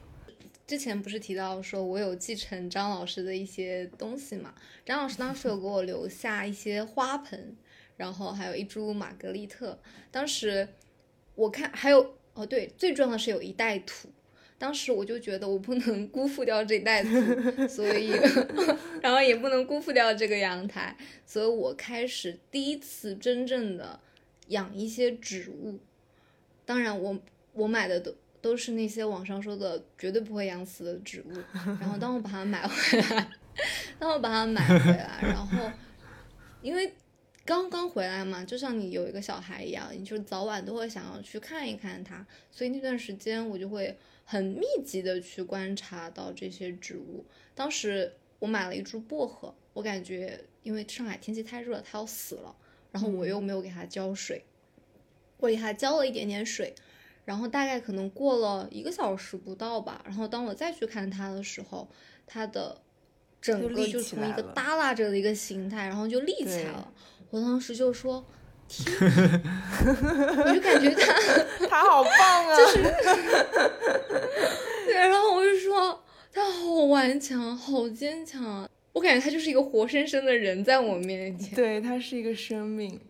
[0.64, 4.54] 之前不是提到说我有继承张老师的一些东西嘛？
[4.86, 7.56] 张老师当时有给我留下一些花盆，
[7.96, 9.76] 然后还有一株玛格丽特。
[10.12, 10.68] 当时
[11.34, 14.08] 我看还有哦，对，最重要的是有一袋土。
[14.58, 18.12] 当时我就觉得我不能辜负掉这袋土，所以
[19.02, 23.98] 然后也不能辜负掉这个阳台，所以我开始第一次真正的
[24.48, 25.80] 养一些植物。
[26.64, 27.18] 当然，我
[27.52, 28.14] 我买的都。
[28.42, 31.32] 都是那些网上说的绝对不会养死的植物，
[31.78, 33.30] 然后当我把它买回来，
[34.00, 35.70] 当我把它买回来，然后
[36.60, 36.92] 因为
[37.44, 47.24] 刚刚回来嘛，就像你有一个小孩一样，你就早晚都会想要去看一看它，所以那段时间我就会很密集的去观察到这些植物。
[47.54, 52.54] 当时我买了一株薄荷，我感觉因为上海天气太热，它要死了，
[52.90, 54.44] 然后我又没有给它浇水，
[55.38, 56.74] 我给它浇了一点点水。
[57.24, 61.88] 然后大概可能过了一个小时不到吧，然后当我再去看它的时候，
[62.26, 62.80] 它的
[63.40, 66.92] 整个就从一个耷拉着的一个形态，然后就立起来了。
[67.32, 68.22] 我当时就说
[68.68, 71.12] ：“天，我就感觉他
[71.66, 72.54] 他好棒啊！
[72.60, 72.82] ”就是
[74.84, 75.98] 对，然后我就说
[76.30, 78.68] 他好顽强，好坚强啊。
[78.92, 81.54] 我感觉他就是一个活生生的人在我面前。
[81.54, 83.00] 对，他是一个生命。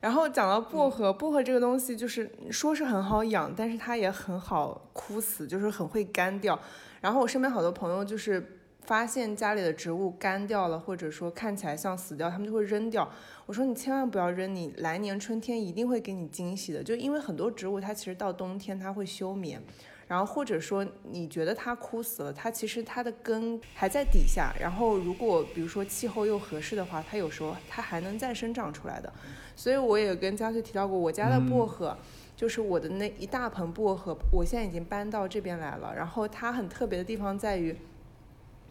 [0.00, 6.58] 然后讲到薄荷，薄荷这个东西就是说是很好养，但是它也很好枯死，就是很会干掉。
[7.02, 13.10] 然后我身边好多朋友就是发现家里的植物干掉了，或者说看起来像死掉，他们就会扔掉。
[13.44, 16.82] 我说你千万不要扔，你来年春天一定会给你惊喜的。
[16.82, 19.60] 就因为很多植物它其实到冬天它会休眠。
[20.06, 24.54] 然后或者说你觉得它枯死了，它其实它的根还在底下。
[24.60, 29.12] 然后如果比如说气候又合适的话，它有时候它还能再生长出来的。
[29.56, 31.98] 所以我也跟嘉穗提到过，我家的薄荷，
[32.36, 35.92] 就是我的那一大盆薄荷，我现在已经搬到这边来了。
[35.96, 37.76] 然后它很特别的地方在于。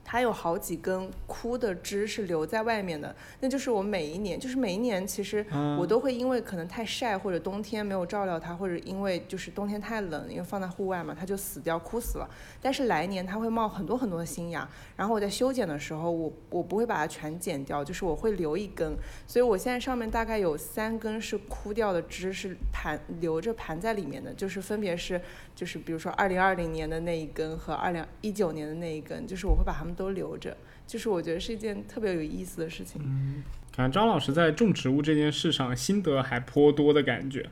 [0.07, 5.43] 它有好几根枯的枝是留在外面的，那就是我每一年，就是每一年，其实
[5.79, 12.29] 我都会因为可能太晒或者冬天没有照料它，或者因为就是冬天太冷，因为放在户外嘛，它就死掉枯死了。
[12.61, 18.95] 但是来年它会冒很多很多的新芽，然后我在修剪的时候，我我不会把它全剪掉，就是我会留一根。
[19.25, 25.19] 所以我现在上面大概有三根是枯掉的枝是盘留着盘在里面的，就是分别是
[25.55, 29.95] 就是比如说二零二零年的那一根和二零一九年的那一根，就是我会把它们。
[29.95, 33.01] 都留着，就是我觉得是一件特别有意思的事情。
[33.01, 33.41] 嗯，
[33.73, 37.49] 感觉张老师在种植物这件事上心得还颇多的感觉。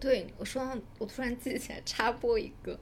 [0.00, 2.76] 对，我说到我突然记起来插播一个，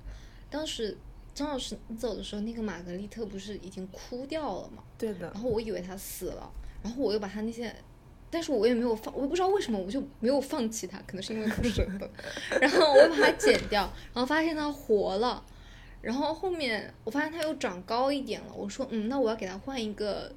[0.48, 0.96] 当时
[1.34, 4.82] 张老师你走的时候，那个玛格丽特不是已经枯掉了吗？
[4.96, 6.50] 对的然，后我以为它死了，
[6.82, 7.70] 然后我又把它那些，
[8.34, 12.10] 但是我也没有放，我也不知道为什么我就没有放弃它，可能是因为不舍得，
[12.58, 13.82] 然后我又把它剪掉，
[14.14, 15.44] 然后发现它活了，
[16.00, 20.32] 然后后面我发现它又长高一点了，我说嗯，那我要给它换一个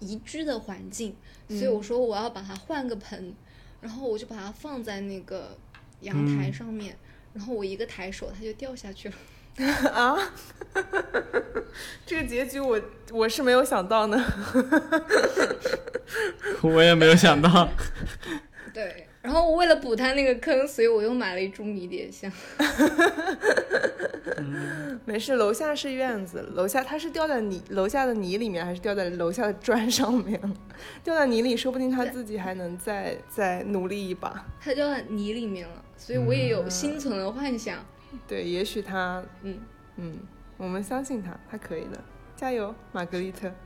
[0.00, 1.14] 宜居的环境，
[1.48, 3.32] 所以我说我要把它换个盆，
[3.80, 5.56] 然后我就把它放在那个
[6.00, 6.52] 阳台嗯。
[6.52, 6.96] 上面，
[7.32, 9.14] 然后我一个抬手它就掉下去了。
[9.92, 10.16] 啊，
[12.04, 14.24] 这个结局我我是没有想到呢。
[16.62, 17.68] 我也没有想到，
[18.72, 22.30] 对，然后我为了补他那个坑，所以我又买了一株迷迭香。
[25.04, 30.40] 没事，楼下是院子，楼下它是掉在泥楼下的泥里面，还是掉在楼下的砖上面？
[31.02, 34.44] 掉在泥里，说不定它自己还能再再努力一把。
[34.60, 37.84] 它掉在泥里面了，所以我也有心存的幻想。
[38.26, 39.58] 对，也许他，嗯，
[39.96, 40.18] 嗯，
[40.56, 41.98] 我们相信他，他可以的，
[42.36, 43.52] 加油，玛格丽特。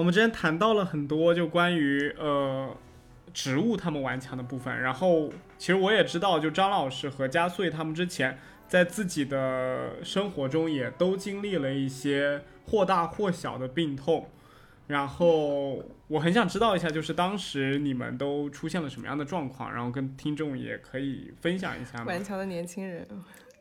[0.00, 2.74] 我们之前谈到了很多就关于呃
[3.34, 14.30] 植物他们顽强的部分，然后其实我也知道，就张老师和加穗他们之前在自己的生活中也都经历了一些或大或小的病痛，
[14.86, 22.06] 然后我很想知道一下，就是当时你们都出现了什么样的状况，然后跟听众也可以分享一下吗？
[22.06, 23.06] 顽强的年轻人，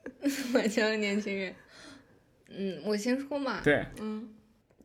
[0.55, 1.53] 顽强的年轻人。
[2.47, 4.29] 嗯，我先说嘛，对，嗯，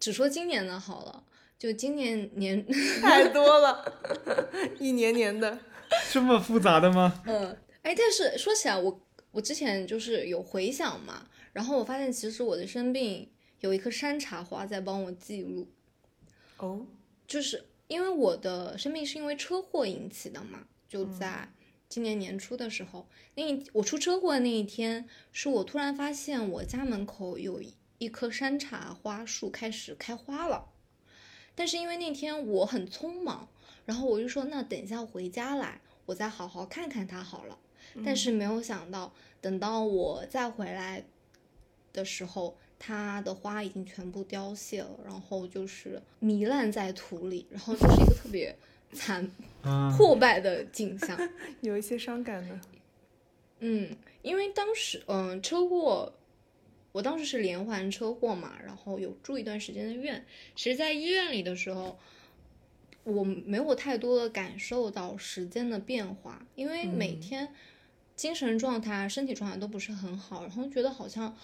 [0.00, 1.22] 只说今年的好了。
[1.58, 2.64] 就今年年，
[3.00, 4.00] 太多了，
[4.78, 5.58] 一年年的。
[6.10, 7.22] 这么复杂的吗？
[7.26, 15.68] 嗯，哎，但是说起来，我我之前就是有回想嘛，然后我发现其实我的生病有一棵山茶花在帮我记录，
[16.58, 16.86] 哦，
[17.26, 21.48] 就是因为我的生病是因为车祸引起的嘛，就在
[21.88, 30.70] 今年年初的时候，那一我出车祸的那一天，是我突然发现我家门口有一一棵山茶花树开始开花了，
[31.54, 33.48] 但是因为那天我很匆忙，
[33.84, 37.58] 然后我就说那等一下回家来，我再好好看看它好了。
[38.04, 41.04] 但是没有想到，等到我再回来
[41.92, 48.56] 的时候，它的花已经全部凋谢了，然后就是糜烂在土里，然后就是一个特别
[48.92, 49.30] 惨
[49.62, 51.16] 啊，破败的景象。
[51.60, 52.58] 有一些伤感的。
[53.60, 56.12] 嗯，因为当时嗯车祸，
[56.94, 60.24] 我当时是连环车祸嘛，然后有住一段时间的院。
[60.54, 61.98] 其实，在医院里的时候，
[63.02, 67.52] 我没有太多的感受到时间的变化，因为每天
[68.14, 71.37] 精神状态、身体状态都不是很好，然后觉得好像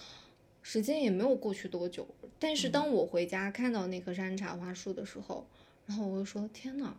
[0.61, 2.07] 时间也没有过去多久。
[2.39, 5.45] 但是当我回家看到那棵山茶花树的时候，
[5.85, 6.95] 然后我就说：“天呐，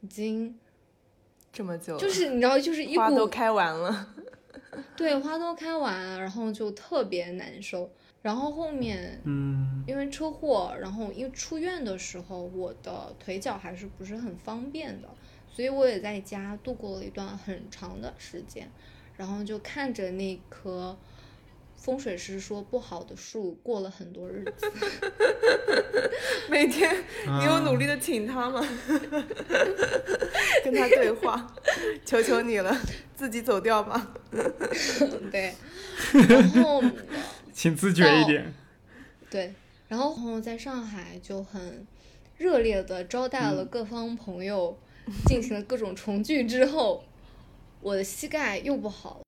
[0.00, 0.58] 已经
[1.52, 4.14] 这么久了，就是你知道，就是一股花都开完了。
[4.96, 7.90] 对，花都开完，然后就特别难受。
[8.22, 15.08] 然后后面嗯因为车祸，然后因为出院的时候，我的腿脚还是不是很方便的，
[15.50, 18.70] 所以我也在家度过了一段很长的时间。
[19.16, 20.96] 然后就看着那棵
[21.82, 24.70] 风水师说不好的树过了很多日子。
[26.48, 26.94] 每天
[27.26, 28.62] 你有努力的，请他吗？
[30.64, 31.52] 跟他对话，
[32.06, 32.72] 求求你了，
[33.16, 34.14] 自己走掉吧。
[35.32, 35.52] 对，
[36.28, 36.80] 然后
[37.52, 38.54] 请自觉一点。
[39.28, 39.52] 对，
[39.88, 41.84] 然后然后在上海就很
[42.38, 44.78] 热烈的招待了各方朋友，
[45.26, 47.02] 进行了各种重聚之后，
[47.80, 49.22] 我的膝盖又不好了。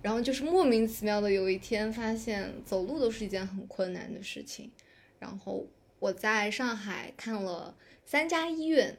[0.00, 4.70] 然后就是莫名其妙的有一天发现走路都是一件很困难的事情，
[5.18, 5.66] 然后
[5.98, 8.98] 我在上海看了三家医院，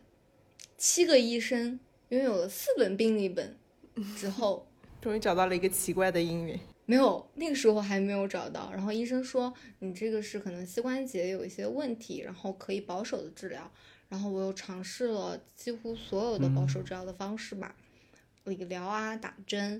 [0.77, 3.57] 七个医生，拥有了四本病历本
[4.17, 4.67] 之后，
[5.01, 6.59] 终于找到了一个奇怪的姻缘。
[6.85, 8.71] 没有，那个时候还没有找到。
[8.71, 13.71] 然后医生说你这个是可能膝关节有一些问题，然后可以保守的治疗。
[14.07, 17.75] 然后我又尝试了几乎所有的保守治疗的方式吧，
[18.45, 19.79] 理疗啊，打针，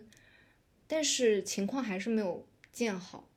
[0.91, 3.29] 但是情况还是没有见好。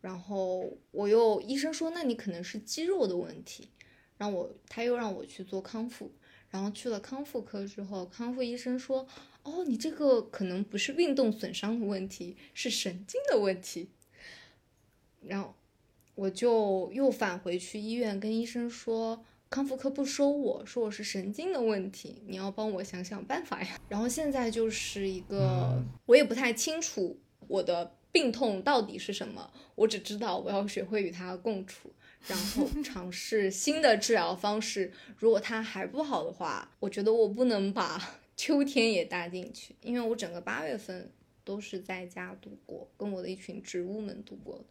[0.00, 3.68] 然后我又医生说，那你可能是肌肉的问题，
[4.16, 6.10] 让我他又让我去做康复。
[6.48, 9.06] 然后去了康复科之后，康复医生说，
[9.42, 13.90] 哦，你这个可能不是运动损伤的问题，是神经的问题。
[15.20, 15.54] 然后
[16.14, 23.78] 我就又返回去医院跟医生说，康复科不收我，说我是神经的问题，你要帮我想想办法呀。
[23.86, 31.92] 然后现在就是一个，我也不太清楚我的病痛到底是什么，我只知道我要学会与它共处，
[32.26, 34.90] 然后 尝试新的治疗方式。
[35.18, 38.00] 如果它还不好的话，我觉得我不能把
[38.34, 41.12] 秋天也搭进去，因为我整个八月份
[41.44, 44.64] 都是在家度过，跟我的一群植物们度过的。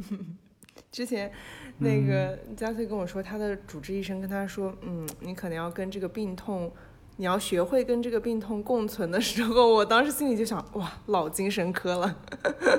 [0.90, 1.30] 之前
[1.78, 6.72] 那个嘉翠跟我说，他的主治医生跟他说，嗯，你可能要跟这个病痛，
[7.16, 12.16] 你要学会跟这个病痛共存的时候，我当时心里就想，哇，老精神科了，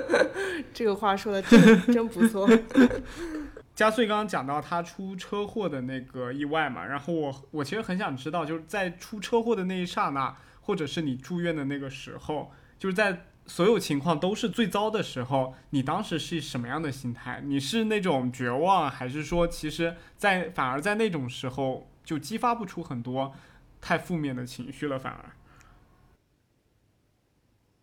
[0.72, 2.48] 这个话说的真真不错。
[3.74, 17.40] 加穗刚刚讲到他出车祸的那个意外嘛，然后我我其实很想知道，就是在出车祸的那一刹那，或者是你住院的那个时候，就是在所有情况都是最糟的时候，你当时是什么样的心态？
[17.44, 23.34] 你是那种绝望，还是说其实在反而在那种时候就激发不出很多
[23.80, 24.98] 太负面的情绪了？
[24.98, 25.30] 反而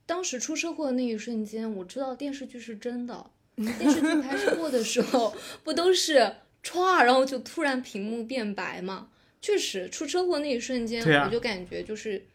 [0.05, 3.31] 当时出车祸的那一瞬间，我知道电视剧是真的。
[3.55, 5.31] 电视剧拍摄过的时候，
[5.63, 9.09] 不都是歘，然后就突然屏幕变白吗？
[9.39, 12.25] 确实，出车祸那一瞬间，啊我就感觉就是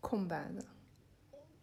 [0.00, 0.62] 空白的，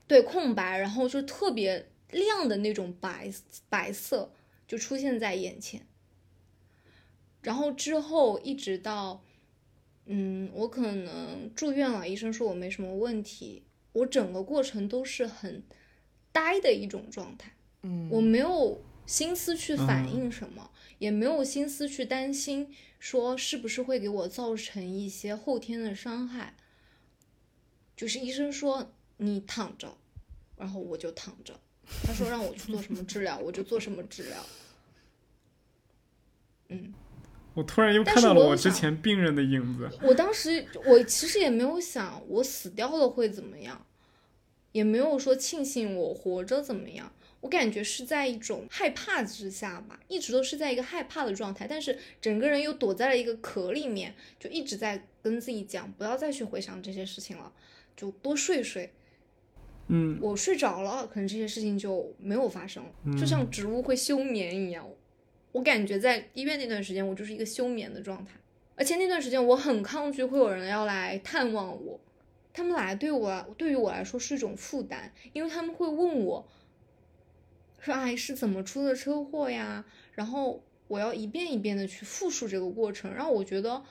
[0.07, 3.31] 对空白，然后就特别亮的那种白
[3.69, 4.33] 白色
[4.67, 5.85] 就出现在眼前。
[7.41, 9.23] 然后之后一直到，
[10.05, 15.63] 嗯，我可能住院了，医生说我没什么问题，我整个过程都是很
[16.31, 17.53] 呆的一种状态。
[17.81, 26.55] 嗯，我没有心思去反应什么，也没有心思去担心说是不是会给我造成一些后天的伤害。
[27.95, 28.93] 就是医生说
[29.25, 29.95] 你躺着，
[30.57, 31.57] 然后我就躺着。
[32.05, 34.45] 他说让我去做什么治疗，我就做什么治疗。
[36.69, 36.93] 嗯，
[37.53, 39.89] 我突然又看到了我之前病人的影子。
[40.01, 43.85] 我当时我其实也没有想我死掉了会怎么样，
[44.71, 47.13] 也没有说庆幸我活着怎么样。
[47.41, 57.51] 我感觉是在一种害怕之下吧，一直都是在一个害怕的状态，但是整个人又躲在了一个壳里面，就一直在跟自己讲不要再去回想这些事情了，
[57.97, 58.93] 就多睡睡。
[59.87, 64.87] 嗯，我睡着了，可能这些事情就没有发生了，就像植物会休眠一样。
[65.51, 68.31] 我感觉在医院那段时间，我就是一个休眠的状态，
[68.75, 71.99] 而且那段时间我很抗拒会有人要来探望我，
[72.51, 76.47] 他们来对我对于我来说是一种负担，因为他们会问我，
[77.79, 79.85] 说哎是怎么出的车祸呀？
[80.13, 83.83] 然后我要一遍一遍的去复述这个过程，让我觉得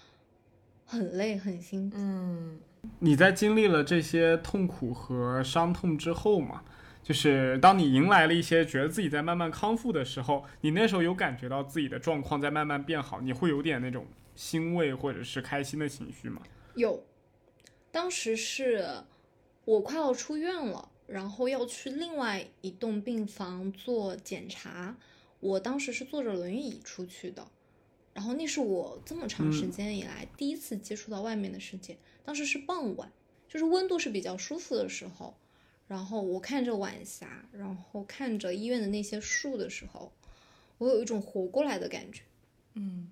[0.84, 1.96] 很累很辛苦。
[1.98, 2.58] 嗯，
[3.00, 6.62] 你在经历了这些痛苦和伤痛之后嘛，
[7.02, 14.06] 就是当你迎来了一些觉得自己在慢慢康复的时候，你那时候有感觉到自己的状况在慢慢变好，你会有点那种
[14.36, 16.42] 欣慰或者是开心的情绪吗？
[16.74, 17.04] 有，
[17.90, 18.86] 当时是
[19.64, 24.96] 我快要出院了，然后要去另外一栋病房做检查，
[25.40, 27.46] 我当时是坐着轮椅出去的，
[28.14, 33.10] 然后那是我这么长时间以来第一次接触到外面的世界，当时是傍晚，
[33.48, 35.36] 就是温度是比较舒服的时候，
[35.88, 40.12] 然后我看着晚霞，然后看着医院的那些树的时候，
[40.78, 42.22] 我有一种活过来的感觉。
[42.74, 43.10] 嗯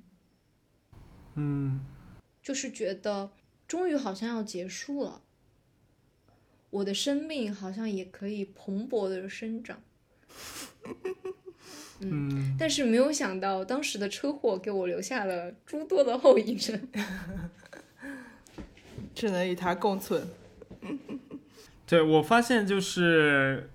[1.35, 1.81] 嗯，
[2.43, 3.31] 就是觉得
[3.69, 5.23] 终于好像要结束了，
[6.71, 9.83] 我的生命好像也可以蓬勃的生长。
[12.01, 16.89] 嗯，但是没有想到当时的车祸给我留下了诸多的后遗症。
[19.21, 20.27] 只能与它共存。
[21.87, 23.69] 对我发现就是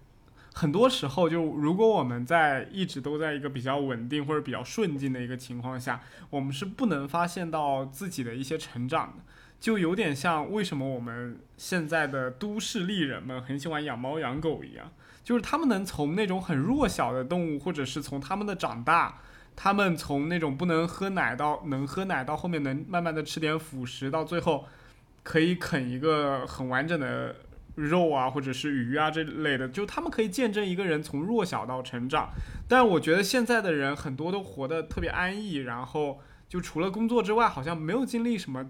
[0.55, 9.23] 很多时候，就如果我们在一直都在一个比较稳定或者比较顺境的一个情况下，我们是不能发现到自己的一些成长的。
[9.59, 14.91] 就有点像为什么我们现在的都市丽人们很喜欢养猫养狗一样，
[15.23, 19.21] 就是他们能从那种很弱小的动物，或者是从他们的长大，
[19.55, 24.65] 他们从那种不能喝奶到能喝奶，到后面能慢慢的吃点辅食，到最后
[25.25, 27.35] 可以啃一个很完整的
[27.73, 32.29] 肉啊，或者是鱼啊这类的，就他们可以见证一个人从弱小到成长。
[32.69, 38.69] 但我觉得现在的人很多都活得特别安逸，然后就除了工作之外，好像没有经历什么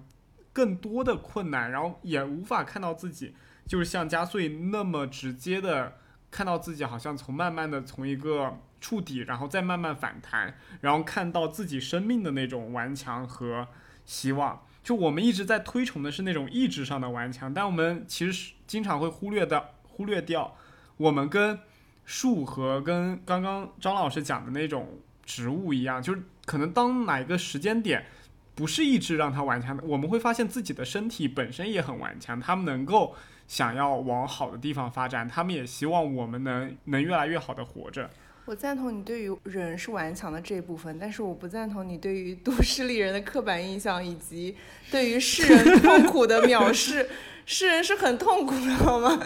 [0.54, 3.36] 更多的困难，然后也无法看到自己
[3.68, 5.98] 就是像加穗那么直接的
[6.32, 13.68] 看到自己好像从慢慢的从一个触底，然后再慢慢反弹，然后看到自己生命的那种顽强和
[14.06, 14.65] 希望。
[14.86, 20.56] 就我们一直在推崇的是那种意志上的顽强，但我们其实经常会忽略到忽略掉
[20.98, 21.60] 我们跟
[22.06, 28.06] 树和跟刚刚张老师讲的那种植物一样，就是可能当哪一个时间点
[28.54, 33.16] 不是意志让它顽强的，我们会发现自己的身体本身也很顽强，他们能够
[33.48, 38.12] 想要往好的地方发展，他们也希望我们能能越来越好的活着。
[38.46, 44.56] 我赞同你对于人是顽强的这一部分，但是我不赞同你对于都市丽人的刻板印象，以及
[44.92, 47.10] 对于世人 痛苦的藐视。
[47.48, 49.20] 世人是很痛苦的，好吗？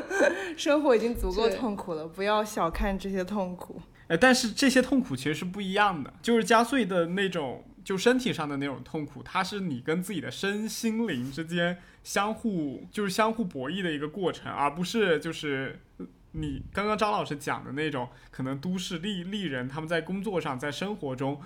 [0.56, 3.80] 生活已经足够痛苦了，不要小看这些痛苦。
[4.08, 15.78] 哎，但是这些痛苦其实是不一样的，就是加穗的那种，就身体上的那种痛苦，它是你跟自己的身心灵之间相互，就是相互博弈的一个过程，而不是就是
[16.32, 21.40] 你刚刚张老师讲的那种，可能都市丽丽人他们在工作上，在生活中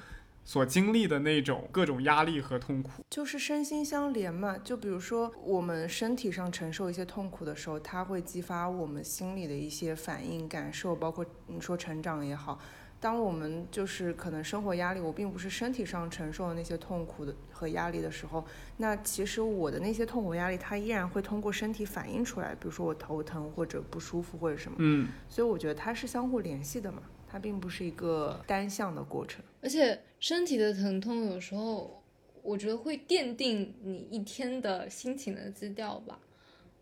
[0.45, 3.05] 所经历的那种各种压力和痛苦。
[3.09, 4.59] 就是身心相连嘛。
[4.59, 12.59] 就比如说，我们身体上承受一些痛苦的时候，它会激发我们心里的一些反应、感受，包括你说成长也好。
[13.03, 18.45] 当我们就是可能生活压力，我并不是身体上承受的那些痛苦的和压力的时候，
[18.77, 24.77] 那其实我的那些痛苦压力，它依然会通过身体反映出来，比如说我头疼或者不舒服或者什么。
[24.79, 29.43] 嗯，所以我觉得它是相互联系的嘛，它并不是一个单向的过程。
[29.61, 32.05] 而且身体的疼痛有时候，
[32.41, 36.21] 我觉得会奠定你一天的心情的基调吧。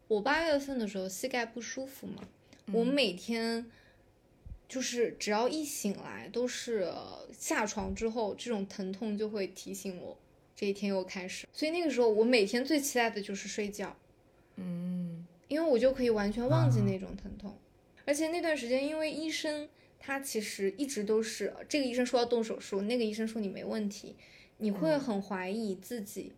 [0.06, 2.22] 我八月份的时候膝盖不舒服嘛，
[2.72, 3.64] 我每天
[4.70, 10.16] 就是只要一醒来都是呃下床之后，这种疼痛就会提醒我
[10.54, 11.48] 这一天又开始。
[11.52, 13.96] 所以那个时候我每天最期待的就是睡觉，
[14.54, 17.58] 嗯因为我就可以完全忘记那种疼痛。
[18.06, 19.68] 而且那段时间，因为医生
[19.98, 24.14] 他其实一直都是这个医生说要动手术，那个医生说你没问题，
[24.58, 26.32] 你会很怀疑自己，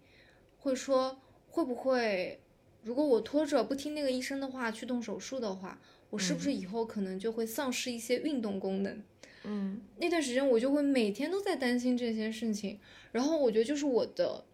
[0.58, 1.20] 会说
[1.50, 2.40] 会不会，
[2.82, 5.78] 如果我拖着不听那个医生的话去动手术的话，
[6.12, 9.02] 我是不是以后可能就会丧失一些运动功能？
[9.44, 12.78] 嗯那段时间我就会每天都在担心这些事情，
[13.12, 14.44] 然后我觉得就是我的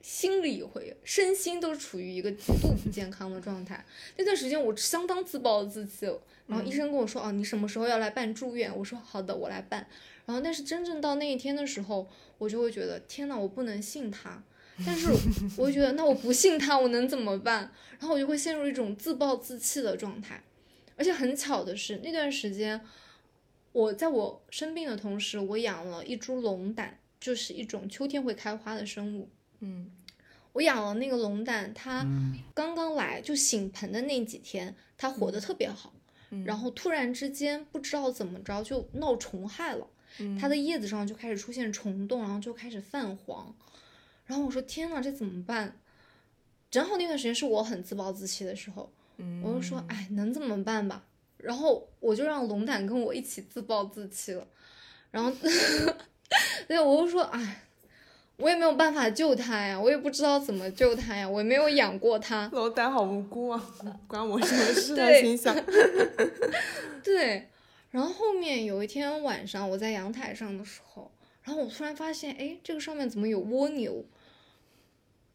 [0.00, 3.84] 心理会身心都处于一个极度不健康的状态。
[4.16, 6.06] 那段时间我相当自暴自弃，
[6.46, 9.86] 然后医生跟我说：“哦，你什么时候要来办住院？”我说：“好的，我来办。”
[10.24, 12.08] 然后但是真正到那一天的时候，
[12.38, 14.42] 我就会觉得天呐，我不能信他。
[14.86, 15.08] 但是
[15.56, 17.70] 我就觉得，那我不信他，我能怎么办？
[18.00, 20.42] 然后我就会陷入一种自暴自弃的状态。
[20.96, 22.80] 而且很巧的是，那段时间
[23.72, 29.28] 我在我生病的同时，我养了一株龙胆，就是一种秋天会开花的生物。
[29.60, 29.90] 嗯
[30.52, 32.06] 我养了那个龙胆，它
[32.52, 35.94] 刚刚来就醒盆的那几天，它活得特别好。
[36.30, 39.86] 嗯然后突然之间不知道怎么着就闹虫害了，
[40.18, 43.54] 嗯它的叶子上就开始出现虫洞，然后就开始泛黄。
[44.26, 45.78] 然后我说天呐，这怎么办？
[46.70, 48.90] 正好那段时间是我很自暴自弃的时候，
[49.22, 51.04] 嗯我就说，哎，能怎么办吧？
[51.38, 54.46] 然后我就让龙胆跟我一起自暴自弃了。
[55.10, 55.30] 然后，
[56.66, 57.62] 对，我就说，哎，
[58.36, 62.48] 我也没有办法救他呀，我也不知道怎么救他呀，我也没有养过他。
[62.52, 63.70] 龙胆好无辜啊，
[64.08, 65.06] 关我什么事啊？
[65.06, 65.54] 对心想，
[67.02, 67.48] 对，
[67.90, 71.10] 然后后面有一天晚上，我在阳台上的时候，
[71.42, 74.04] 然后我突然发现，哎，这个上面怎么有蜗牛？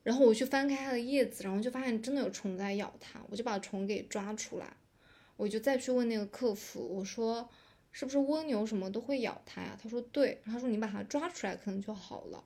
[0.07, 4.77] 然后我去翻开它的叶子，然后就发现真的有虫在咬它，我就把虫给抓出来，
[5.35, 7.49] 我就再去问那个客服，我说
[7.91, 9.77] 是不是蜗牛什么都会咬它呀？
[9.83, 12.41] 他说对，他说你把它抓出来可能就好了。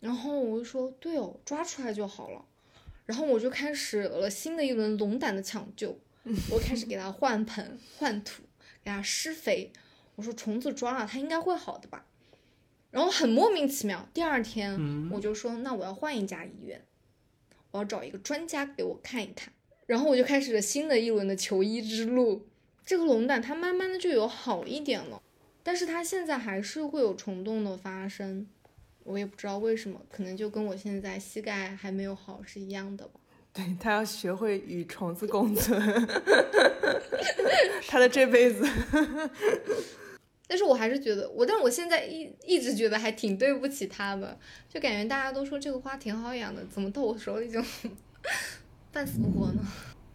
[0.00, 2.42] 然后我就说对哦，抓出来就好了。
[3.04, 5.98] 然后我就开始了新的一轮龙胆的抢救，
[6.50, 8.42] 我开始给它换盆、换土，
[8.82, 9.70] 给它施肥。
[10.14, 12.06] 我说虫子抓了它应该会好的吧。
[12.90, 16.82] 然后很莫名其妙，第二天嗯我就说那我要换一家医院，
[17.70, 19.52] 我要找一个专家给我看一看。
[19.86, 22.46] 然后我就开始了新的一轮的求医之路。
[22.84, 25.22] 这个龙胆它慢慢的就有好一点了，
[25.62, 28.46] 但是它现在还是会有虫洞的发生。
[29.04, 33.20] 我也不知道为什么，可能就跟我现在膝盖还没有好是一样的吧。
[33.52, 35.80] 对他要学会与虫子共存，
[37.88, 38.66] 他的这辈子，
[40.48, 44.36] 但是我还是觉得我，但我现在一一直觉得还挺对不起它的，
[44.68, 47.62] 就感觉大家都说这个花挺好养的，怎么到我手里就
[48.90, 49.62] 半死不活呢？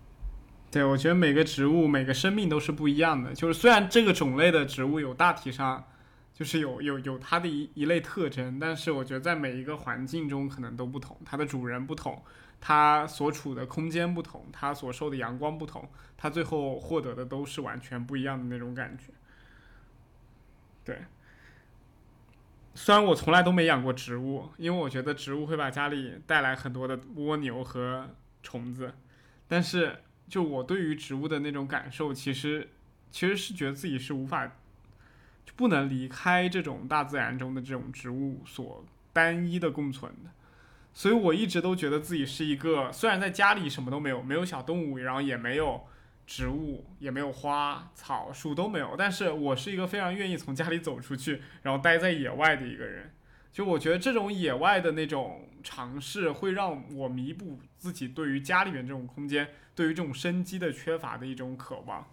[0.71, 3.31] 对，我觉得每个植物、每个生命都是不一样的。
[3.35, 5.85] 就是虽然这个种类的植物有大体上
[6.33, 12.19] 就是有有有它的一一类特征，但是我觉得在每一个环境中可能都不同，它的主人不同，
[12.59, 19.13] 它所处的空间不同，它所受的阳光不同，它最后获得的都是完全不一样的那种感觉。
[20.85, 20.97] 对，
[22.73, 28.09] 虽然我从来都没养过植物，因为我觉得植物会把家里带来很多的蜗牛和
[28.41, 28.93] 虫子，
[29.47, 32.69] 但是就我对于植物的那种感受，其实
[33.11, 34.45] 其实是觉得自己是无法
[35.45, 40.31] 就不能离开这种大自然中的这种植物所单一的共存的。
[40.93, 45.85] 所以我一直都觉得自己是一个，虽然在家里什么都没有，没有小动物，然后也没有
[46.35, 53.13] 植物，也没有花草树都没有，但是我是一个非常愿意从家里走出去，然后待在野外的一个人。
[53.51, 62.03] 就我觉得这种野外的那种尝试，会让我弥补自己对于家里面这种空间，对于这种生机的缺乏的一种渴望。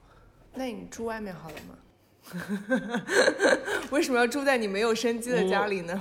[0.53, 1.79] 那你住外面好了吗？
[3.91, 5.99] 为什么要住在你没有生机的家里呢？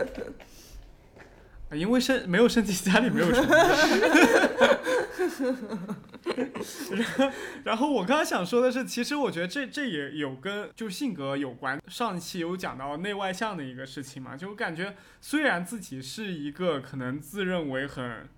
[1.72, 3.48] 因为生没有生机，家里没有生机。
[7.64, 11.80] 然后，我刚刚想说的是，其实我觉得这这也有跟就性格有关。
[11.86, 18.28] 上一期有讲到内外向的一个事情嘛，就我感觉虽然自己是一个可能自认为很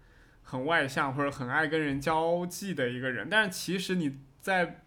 [0.43, 4.83] 很外向或者很爱跟人交际的一个人，但是其实你在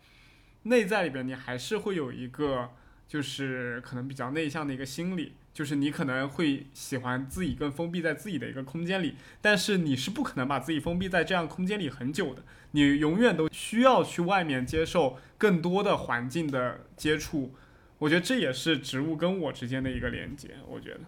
[0.64, 2.70] 内在里边，你还是会有一个
[3.08, 5.36] 就是可能比较内向的一个心理。
[5.54, 17.54] 就是你可能会喜欢自己更封闭在自己的一个空间里，但是你是不可能把自己封闭在这样空间里很久的，你永远都需要去外面接受更多的环境的接触。
[18.00, 20.56] 我觉得这也是植物跟我之间的一个连接。
[20.68, 21.02] 我觉得，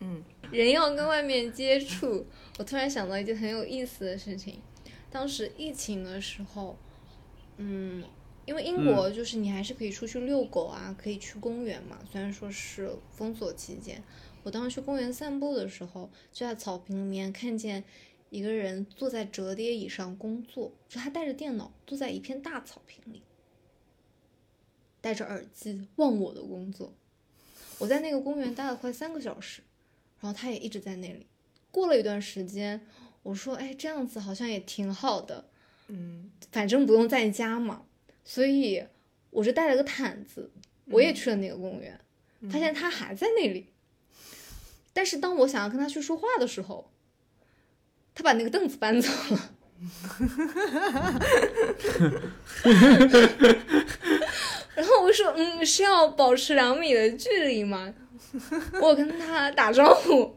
[0.00, 2.26] 嗯人要跟外面接触。
[2.58, 4.60] 我突然想到一件很有意思的事情，
[5.10, 6.78] 当时疫情的时候，
[7.58, 8.04] 嗯，
[8.46, 14.02] 因为英国就是你还是可以出去遛狗啊，可以去公园嘛，虽然说是封锁期间。
[14.42, 17.82] 我当时去公园散步的时候，就在草坪里面看见
[18.28, 23.22] 一个人坐在折叠椅上工作，就他带着电脑坐在一片大草坪里，
[25.00, 26.92] 戴着耳机忘我的工作。
[27.78, 29.62] 我在那个公园待了快三个小时，
[30.20, 31.26] 然后他也一直在那里。
[31.70, 32.86] 过了一段时间，
[33.22, 35.48] 我说：“哎，这样子好像也挺好的，
[35.88, 37.86] 嗯，反正不用在家嘛。”
[38.24, 38.82] 所以
[39.30, 40.50] 我就带了个毯子，
[40.86, 42.00] 我也去了那个公园，
[42.50, 43.66] 发现他还在那里。
[44.92, 46.90] 但是当我想要跟他去说话的时候，
[48.14, 49.50] 他把那个凳子搬走了。
[54.74, 57.92] 然后我说：“嗯，是要保持两米的距离吗？”
[58.80, 60.36] 我跟他打招呼，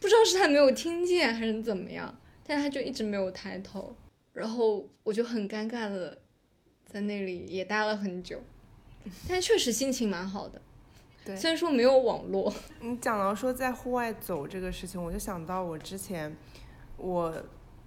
[0.00, 3.96] 不知道是他没有听见还是怎么样，但他就一直没有抬头，
[4.32, 6.18] 然后我就很尴尬的
[6.94, 8.40] 在那里也待了很久，
[9.28, 10.62] 但确实心情蛮好的。
[11.24, 16.36] 对虽然说没有网络， 你讲到说在户外走这个事情，我就想到我之前
[16.96, 17.34] 我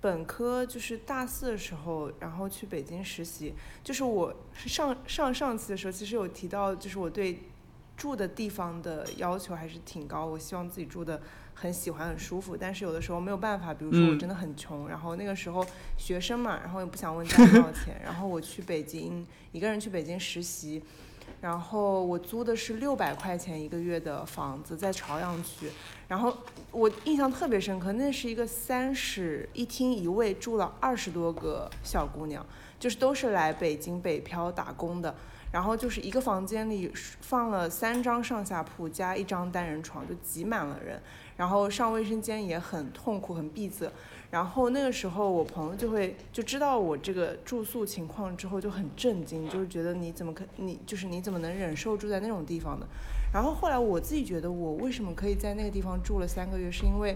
[0.02, 7.44] 本科就是大四的时候，然后去北京实习，就是我上上上期的时候其实有提到，就是我对
[7.96, 11.22] 住的地方的要求还是挺高，我希望自己住的
[11.60, 15.66] 很喜欢很舒服，但是有的时候没有办法，比如说我嗯真的很穷，然后那个时候
[15.98, 20.84] 学生嘛，然后也不想问家里多少钱， 然后我去北京一个人去北京实习。
[21.42, 25.70] 然后我租的是六百块钱一个月的房子，在朝阳区。
[26.08, 26.36] 然后
[26.72, 32.44] 我印象特别深刻，那是一个三室一厅一卫，住了二十多个小姑娘，
[32.80, 35.14] 就是都是来北京北漂打工的。
[35.52, 36.92] 然后就是一个房间里
[37.22, 41.02] 放了三张上下铺加一张单人床，就挤满了人。
[41.38, 43.90] 然后上卫生间也很痛苦，很闭塞。
[44.30, 52.86] 然后那个时候我朋友就会就知道我这个住宿情况之后就很震惊，就是觉得你怎么可你就是你怎么能忍受住在那种地方呢？
[53.32, 57.16] 然后后来我自己觉得我为什么可以在那个地方住了三个月，是因为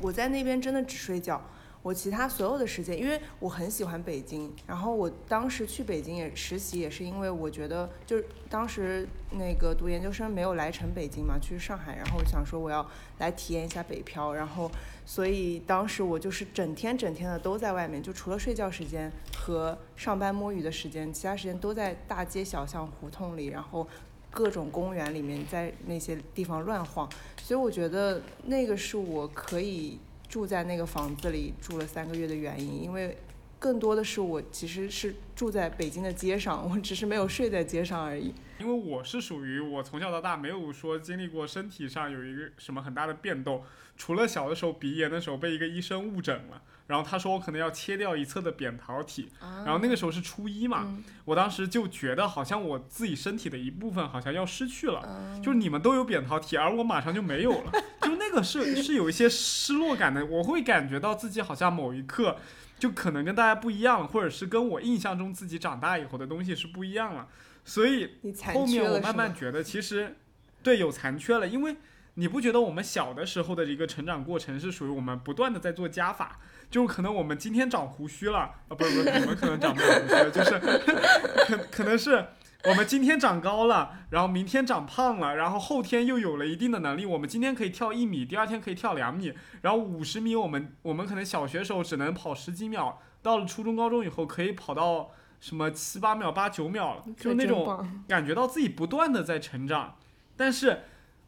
[0.00, 1.42] 我在那边真的只睡觉。
[1.82, 12.86] 我其他所有的时间，因为我很喜欢北京，然后我当时去北京也实习，也是因为我觉得就是当时那个读研究生没有来成北京嘛，去上海，然后我想说我要
[13.18, 14.70] 来体验一下北漂，然后
[15.06, 23.86] 所以当时我就是整天整天的都在外面，就除了睡觉时间和上班摸鱼的时间，其他时间都在大街小巷、胡同里，然后
[24.30, 27.08] 各种公园里面，在那些地方乱晃。
[27.40, 29.98] 所以我觉得那个是我可以
[30.28, 33.16] 住在那个房子里住了三个月的原因，因为
[33.58, 38.32] 更多的是我其实是住在北京的街上，我只是没有睡在街上而已。
[38.60, 43.62] 因为我是属于我从小到大没有说经历过身体上有一个什么很大的变动，
[43.96, 55.02] 除了小的时候鼻炎的时候被一个医生误诊了，然后他说我可能要切掉一侧的扁桃体，然后那个时候是初一嘛，嗯我当时就觉得好像我自己身体的一部分好像要失去了。
[55.06, 57.72] 嗯就是你们都有扁桃体，而我马上就没有了，
[58.02, 62.36] 就那个是 是有一些失落感的，我会感觉到自己好像某一刻
[62.78, 67.26] 就可能跟大家不一样了，或者是跟我印象中自己长大以后的东西是不一样了，
[67.64, 68.16] 所以
[68.52, 69.00] 后面我？
[69.00, 70.16] 慢慢觉得，其实
[70.62, 71.76] 对有残缺了，因为
[72.14, 80.58] 你不觉得我们小的时候的一个成长过程是属于我们不断的在做加法，就是可能我们今天长胡须了，啊，不是不是，我们可能长不了胡须了，就是
[81.46, 82.24] 可可能是
[82.64, 89.32] 我们今天长高了，然后明天长胖了，然后后天又有了一定的能力，我们今天可以跳一米，第二天可以跳两米，
[89.62, 99.94] 然后五十米我们我们可能小学时候只能跑十几秒，到了初中高中以后可以跑到什么七八秒、八九秒了，就那种感觉到自己不断的在成长，
[100.36, 100.80] 但是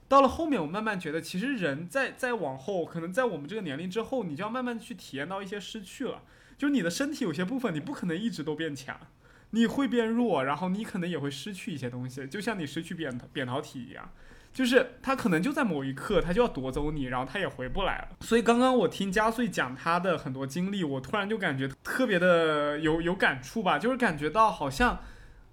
[0.09, 6.23] 到了后面，我慢慢觉得，其实人在在往后，可能在我们这个年龄之后，你就要慢慢去体验到一些失去了，
[6.59, 8.99] 就是你的身体有些部分，你不可能一直都变强，
[9.51, 14.11] 你会变弱，然后你可能也会失去一些东西，就像你失去扁桃扁桃体一样。
[14.53, 18.09] 就是他可能就在某一刻，他就要夺走你，然后他也回不来了。
[18.23, 24.99] 所以刚刚我听加穗讲他的很多经历，我突然就感觉特别的有有感触吧，就是感觉到好像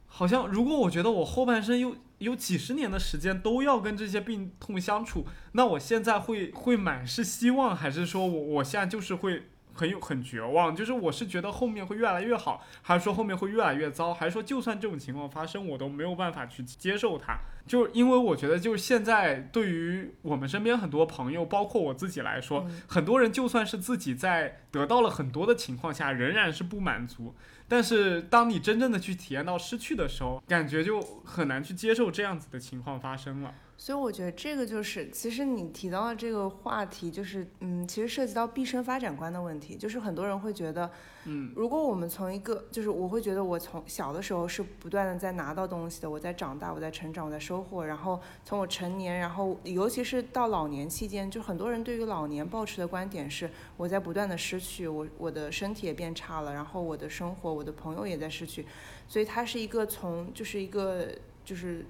[0.07, 9.43] 好像如果我觉得我后半生有有几十年的时间都要跟这些病痛相处，那我现在会会满是希望，还是说我我现在就是会
[9.77, 10.75] 很有很绝望？
[10.75, 14.11] 就是我是觉得后面会越来越好，还是说后面会越来越糟？
[14.11, 17.37] 还是说就算这种情况发生，我都没有办法去接受它？
[17.67, 27.35] 就是因为我觉得，就是现在对于我们身边很多朋友，包括我自己来说，嗯很多人就算是自己在得到了很多的情况下，仍然是不满足。
[27.67, 33.53] 但是当你真正的去体验到失去的时候，感觉就很难去接受这样子的情况发生了。
[33.79, 39.75] 所以我觉得这个就是，其实你提到的这个话题，就是嗯，其实涉及到毕生发展观的问题。
[39.75, 40.89] 就是很多人会觉得，
[41.25, 47.85] 嗯，如果我们从一个，就是我会觉得我从小的时候是不断的在拿到东西的，我在长大，我在成长，我在收获。
[47.85, 53.47] 然后从我成年，然后尤其是到老年期间，就很多人对于老年抱持的观点是，
[53.77, 58.65] 我在不断的失去，我我的身体也变差了，然后我的生活，我的朋友也在失去，
[59.07, 61.07] 所以它是一个从就是一个
[61.45, 61.85] 就是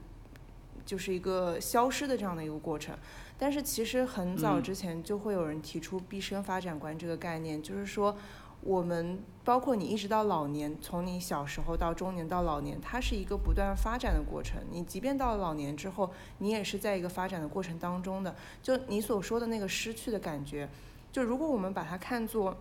[0.87, 2.97] 就是一个消失的这样的一个过程。
[3.37, 8.17] 但是其实很早嗯之前就会有人提出毕生发展观这个概念，就是说
[8.61, 14.59] 我们包括你一直到老年，从你小时候到中年到老年，它是一个不断发展的过程。
[14.71, 16.09] 你即便到了老年之后，
[16.39, 18.35] 你也是在一个发展的过程当中的。
[18.63, 20.67] 就你所说的那个失去的感觉，
[21.11, 22.57] 就如果我们把它看作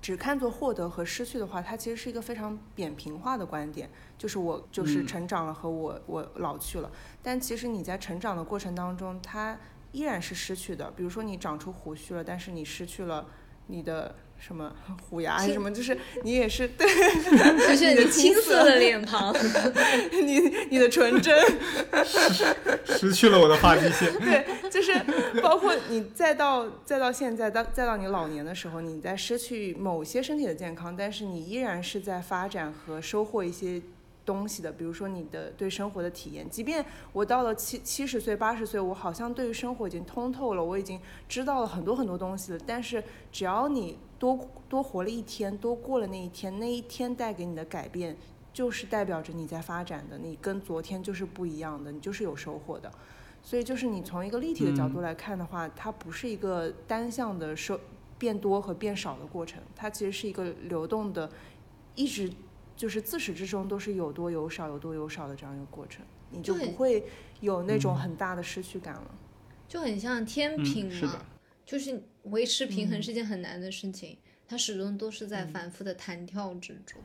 [0.00, 6.90] 只看作获得和失去的话，它其实是一个非常扁平化的观点，就是我就是嗯成长了和我我老去了。
[7.22, 9.58] 但其实你在成长的过程当中，它
[9.92, 10.90] 依然是失去的。
[10.92, 13.26] 比如说你长出胡须了，但是你失去了
[13.66, 14.72] 你的什么
[15.08, 16.88] 虎牙还是什么，就是你也是对
[17.68, 19.32] 就是你的青青涩的脸庞，
[20.24, 21.38] 你你的纯真，
[22.86, 24.12] 失去了我的发际线。
[24.18, 24.92] 对，就是
[25.42, 33.80] 包括你再到再到现在，到再到你老年的时候，你在失去某些身体的健康，但是你依然是在发展和收获一些
[34.24, 36.48] 东西的，比如说你的对生活的体验。
[36.48, 42.58] 即便我到了七七十岁、八十岁，我好像对于生活已经通透了，我已经知道了很多很多东西了。
[42.66, 48.16] 但是只要你多多活了一天，多过了那一天，那一天带给你的改变。
[48.52, 52.90] 就是代表着你在发展的，你跟昨天就是不一样的，你就是有收获的。
[53.44, 57.78] 所以就是你从一个立体的角度来看的话，它不是一个单向的收
[58.18, 61.30] 变多和变少的过程，它其实是一个流动的，
[61.94, 62.28] 一直
[62.76, 67.04] 就是自始至终都是有多有少、有多有少的这样一个过程，你就不会
[67.38, 69.10] 有那种很大的失去感了。
[69.68, 71.24] 就很像天嗯平嘛，
[71.70, 74.18] 就是维持平衡嗯是件很难的事情，
[74.48, 77.00] 它始终都是在反复的弹跳之中。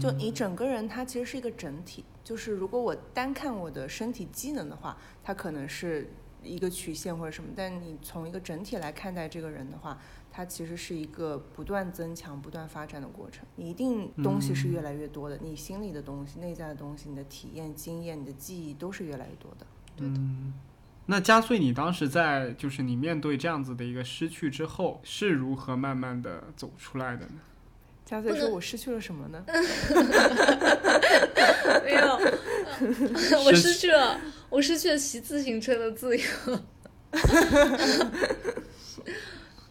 [0.00, 2.02] 就你整个人，它其实是一个整体。
[2.24, 6.08] 就是如果我单看我的身体机能的话，它可能是
[6.42, 10.00] 一个曲线或者什么，但你从一个整体来看待这个人的话，
[10.32, 13.44] 它其实是一个不断增强、不断发展的过程。
[13.56, 19.66] 你一定东西是越来越多的，你心里的东西、内在的东西、你的体验、经验、你的记忆都是越来越多的。
[19.98, 20.52] 嗯，
[21.06, 27.40] 那加穗，你当时在就是你面对这样子的一个失去之后，是如何慢慢的走出来的呢？
[28.04, 29.44] 加穗说：“我失去了什么呢？
[31.84, 32.20] 没有，
[33.44, 36.22] 我失去了，我失去了骑自行车的自由。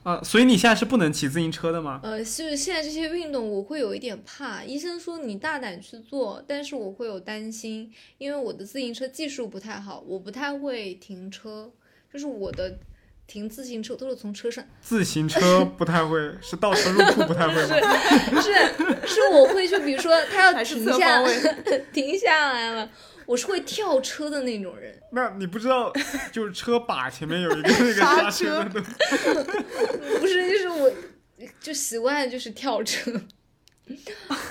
[0.06, 1.99] 啊，所以你现在是不能骑自行车的吗？
[2.03, 11.72] 呃，是现在这些运动我会有一点怕，医生说你大胆去做，但是我会有担心，因为我的自行车技术不太好，我不太会停车，
[12.14, 12.78] 就是我的
[13.26, 17.97] 停自行车都是从车上，自行车不太会，是倒车入库不太会吗？
[18.39, 18.53] 是
[19.08, 21.86] 是我会就比如说他要停下侧方位？
[21.91, 22.88] 停下来了，
[23.26, 24.97] 我是会跳车的那种人。
[25.11, 25.91] 那你不知道，
[26.32, 28.82] 就是车把前面有一个那个 刹车的。
[30.19, 30.91] 不是，就是我
[31.59, 33.11] 就习惯就是跳车，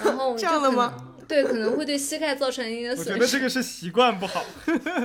[0.04, 1.10] 然后这样的吗？
[1.26, 3.20] 对，可能会对膝盖造成一定的我觉损失。
[3.20, 4.44] 得这个是习惯不好。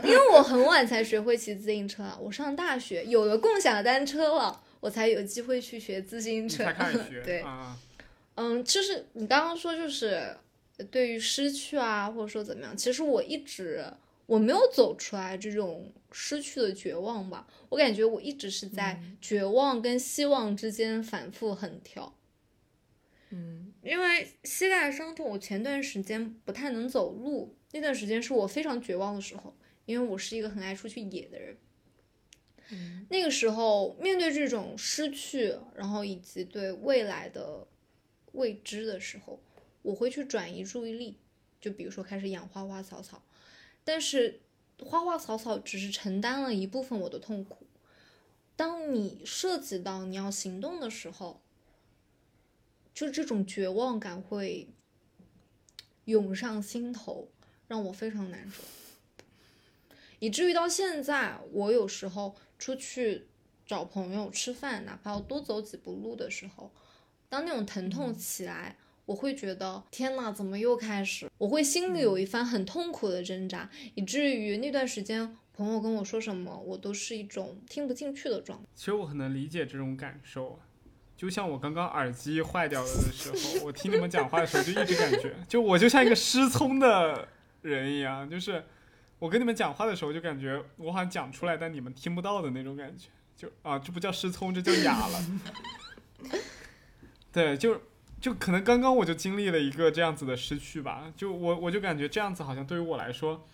[0.04, 6.66] 因为我很晚才学会骑自行车啊，我上大学有了共享单车了，我才有机会去学自行车。
[6.66, 7.74] 才开始学，对，啊，
[8.36, 10.36] 嗯，就是你刚刚说，就是
[10.86, 13.86] 对于失去啊，或者说怎么样，其实我一直
[14.26, 22.16] 我没有走出来这种失去的绝望吧，我感觉我一直是在绝望跟希望之间反复横跳。
[23.32, 29.56] 嗯因为膝盖伤痛，我前段时间不太能走路，那段时间是我非常绝望的时候，
[29.86, 31.58] 因为我是一个很爱出去野的人。
[32.72, 37.66] 嗯那个时候面对这种失去，然后以及对未来的
[38.34, 39.40] 未知的时候，
[39.82, 41.18] 我会去转移注意力，
[41.62, 43.22] 就比如说开始养花花草草，
[43.84, 44.42] 但是
[44.84, 47.66] 花花草草只是承担了一部分我的痛苦。
[48.56, 51.42] 当你涉及到你要行动的时候，
[52.94, 54.68] 就这种绝望感会
[56.06, 57.30] 涌上心头，
[57.68, 58.62] 让我非常难受。
[60.20, 63.28] 以至于到现在，我有时候出去
[63.66, 66.70] 找朋友吃饭，哪怕要多走几步路的时候，
[67.30, 68.78] 当那种疼痛起来，
[69.10, 71.28] 我会觉得天呐，怎么又开始？
[71.40, 78.66] 我会心里有一番很痛苦的挣扎，以至于那段时间朋友跟我说什么，我都是一种听不进去的状态。
[78.76, 80.60] 其实我很能理解这种感受，
[81.18, 87.28] 就像我刚刚耳机坏掉了的时候，我听你们讲话的时候就一直感觉，就我就像一个失聪的
[87.64, 88.64] 人一样，就是
[89.18, 95.26] 我跟你们讲话的时候就感觉我好像讲出来，但你们听不到的那种感觉，就啊，这不叫失聪，这叫哑了。
[97.34, 97.82] 对，就
[98.20, 103.46] 就可能刚刚我就经历了一个这样子的失去吧，就我我就感觉这样子好像对于我来说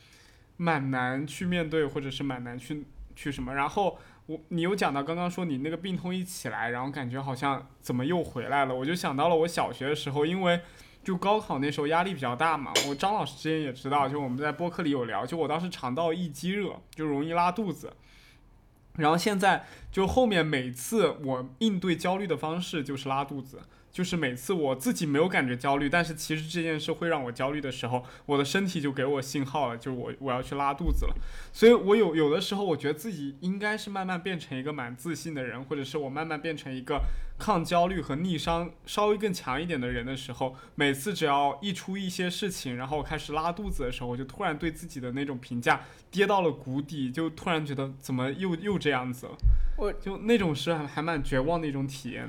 [0.57, 2.85] 蛮难去面对，或者是蛮难去
[3.15, 3.97] 去什么，然后。
[4.27, 10.59] 我你有讲到刚刚说你那个病痛一起来，然后感觉好像怎么又回来了，我就想到了我小学的时候，因为
[11.03, 17.93] 就高考那时候压力比较大嘛，我张老师之前也知道，就我们在播客里有聊，就我当时肠道易激热，就容易拉肚子，
[18.93, 23.61] 然后现在就后面每次我应对焦虑的方式就是拉肚子。
[23.95, 31.15] 就是每次我自己没有感觉焦虑，但是其实这件事会让我焦虑的时候，我的身体就给我信号了，就我我要去拉肚子了。
[31.53, 37.03] 所以我有有的时候，我觉得自己应该是慢慢变成一个蛮自信的人，或者是我慢慢变成一个
[37.37, 49.33] 抗焦虑和逆商稍微更强一点的人的时候，每次只要一出一些事情，然后我开始拉肚子的时候，我就突然对自己的那种评价跌到了谷底，就突然觉得怎么又又这样子了。
[49.77, 52.25] 我就那种是还还蛮绝望的一种体验。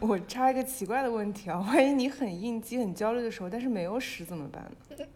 [0.00, 5.06] 我插一个奇怪的问题啊，万一你很应激、很焦虑的时候，但是没有屎怎么办呢？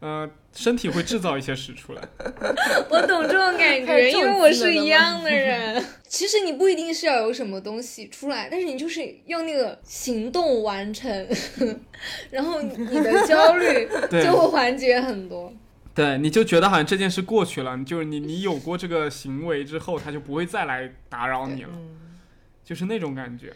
[0.00, 2.02] 呃，身体会制造一些屎出来。
[2.90, 5.84] 我懂这种感觉，因为我是一样的人。
[6.08, 11.28] 其实你不一定是要有什么东西出来，但是你就是用那个行动完成，
[12.30, 15.52] 然后你的焦虑就会缓解很多。
[15.94, 21.98] 对，你就觉得好像这件事过去了，就是你你有过这个行为之后，他就不会再来打扰你了，嗯，
[22.64, 23.52] 就是那种感觉。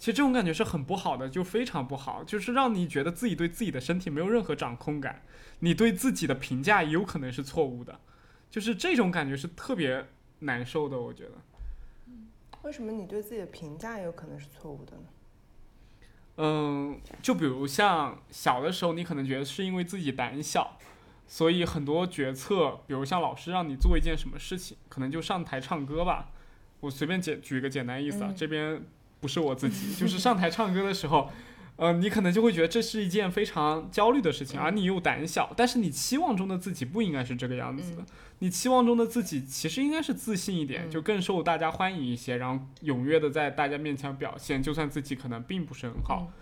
[0.00, 5.22] 其实这种感觉是很不好的，就非常不好，就是让你觉得自己对自己的身体没有任何掌控感，
[5.58, 8.00] 你对自己的评价也有可能是错误的，
[8.50, 10.06] 就是这种感觉是特别
[10.38, 11.32] 难受的，我觉得。
[12.62, 15.02] 为什么你对自己的评价也有可能是错误的呢？
[16.38, 20.78] 嗯，就比如像小的时候，你可能觉得是因为自己胆小，
[21.26, 26.30] 所以很多决策，比如像老师让你做一件什么事情，可能就上台唱歌吧。
[26.80, 28.82] 我随便简举一个简单意思啊，嗯这边
[29.20, 31.30] 不是我自己， 就是上台唱歌的时候，
[31.76, 38.06] 呃，你可能就会觉得这是一件非常焦虑的事情，而你又胆小，但是你期望中的自己不应该是这个样子的，嗯。
[38.40, 40.90] 你期望中的自己其实应该是自信一点，嗯。
[40.90, 46.32] 就更受大家欢迎一些，然后踊跃的在大家面前表现，就算自己可能并不是很好。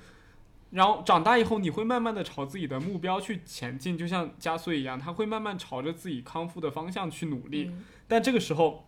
[0.70, 7.70] 然后长大以后，你会慢慢的朝自己的目标去前进，就像加穗一样，他会慢慢朝着自己康复的方向去努力。
[7.70, 7.84] 嗯。
[8.06, 8.86] 但这个时候，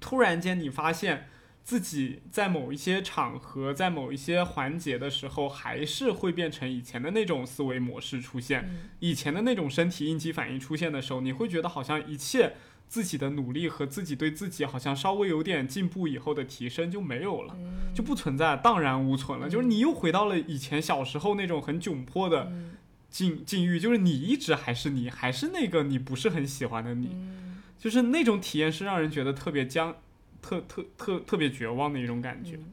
[0.00, 1.28] 突然间你发现
[1.70, 8.90] 自己在某一些场合，在某一些环节的时候，还是会变成以前的那种思维模式出现，嗯。
[8.98, 12.54] 以前的那种身体应激反应出现的时候，你会觉得好像一切
[12.88, 17.54] 自己的努力和自己对自己好像稍微有点进步以后的提升就没有了。
[17.56, 17.94] 嗯。
[17.94, 19.46] 就不存在，荡然无存了。
[19.46, 22.72] 嗯就是你又回到了以前小时候那种很窘迫的嗯。
[23.08, 27.62] 境境遇，就是你一直还是你，还是那个你不是很喜欢的你，嗯。
[27.78, 29.94] 就是那种体验是让人觉得特别僵、
[30.40, 32.56] 特特特特别绝望的一种感觉。
[32.56, 32.72] 嗯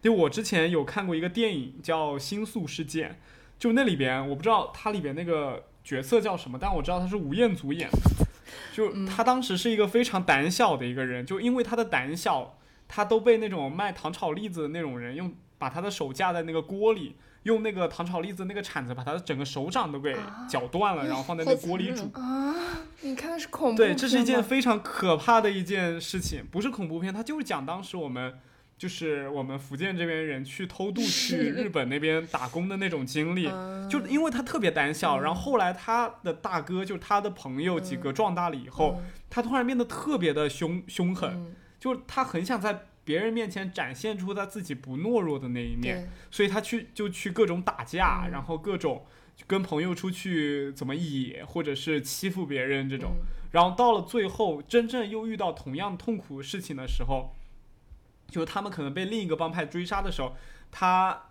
[0.00, 3.10] 就我之前有看过一个电影叫《星宿事件》，
[3.58, 7.98] 就那里边我不知道它里边那个角色叫什么，但我知道他是吴彦祖演的。
[8.72, 22.10] 就嗯他当时是一个非常胆小的一个人，就因为他的胆小，他都被那种卖糖炒栗子的那种人用把他的手架在那个锅里，用那个糖炒栗子那个铲子把他的整个手掌都给啊绞断了，然后放在那锅里煮。
[22.14, 22.54] 啊，
[23.02, 28.34] 你看的是恐怖对，这是一件非常可怕的一件事情，不是恐怖片，它就是讲当时我们
[28.76, 33.48] 就是我们福建这边人去偷渡去日本那边打工的那种经历。
[33.48, 41.54] 嗯 就因为他特别胆小，然后后来他的大哥就是他的朋友几个壮大了以后，他突然变得特别的凶凶狠，嗯。
[41.80, 49.06] 就是他很想在别人面前展现出他自己不懦弱的那一面，所以他去就去各种打架，嗯然后各种
[49.46, 53.12] 跟朋友出去怎么野，或者是欺负别人这种。
[53.12, 57.34] 嗯然后到了最后，真正又遇到同样痛苦事情的时候，
[58.28, 60.36] 就是他们可能被另一个帮派追杀的时候，
[60.70, 61.30] 他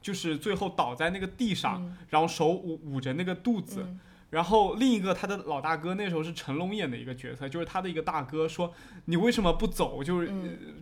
[0.00, 3.86] 就是最后倒在那个地上，嗯然后手捂捂着那个肚子。
[4.32, 8.72] 嗯然后另一个他的老大哥那时候是成龙演的一个角色，就是他的一个大哥说
[9.04, 10.02] ：“你为什么不走？
[10.02, 10.32] 就是、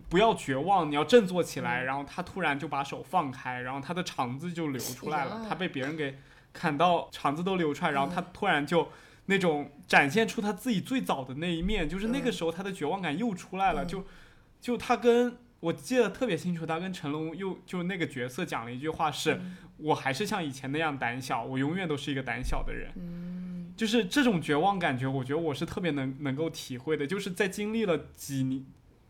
[0.07, 1.83] 不要绝望，你要振作起来。
[1.83, 1.85] 嗯。
[1.85, 6.17] 然后他突然就把手放开，然后他的肠子就流出来了，他被别人给
[6.53, 8.87] 砍到肠子都流出来，然后他嗯突然就
[9.25, 12.31] 那种展现出他自己最早的那一面，就是那个嗯。
[12.31, 13.87] 时候他的绝望感又出来了，嗯。
[13.87, 14.05] 就
[14.61, 22.91] 就他跟我记得特别清楚，他跟成龙又就那个角色讲了一句话是：嗯我还是像以前那样胆小，我永远都是一个胆小的人。
[22.95, 27.07] 嗯就是这种绝望感觉，我觉得我是特别能能够体会的。
[27.07, 28.63] 就是在经历了几年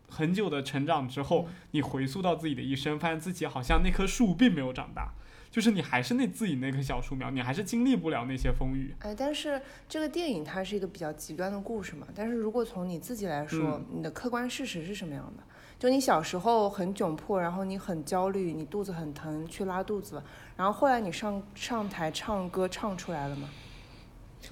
[0.08, 5.12] 很久的成长之后，嗯你回溯到自己的一生，发现自己好像那棵树并没有长大，
[5.50, 8.94] 就是你还是那自己那棵小树苗，你还是经历不了那些风雨。
[9.00, 12.06] 哎，但是这个电影它是一个比较极端的故事嘛。
[12.14, 15.42] 但是如果从你自己来说，嗯你的客观事实是什么样的？
[15.82, 20.22] 就你小时候很窘迫，然后你很焦虑，你肚子很疼，去拉肚子了，
[20.56, 23.48] 然后后来你上上台唱歌唱出来了吗？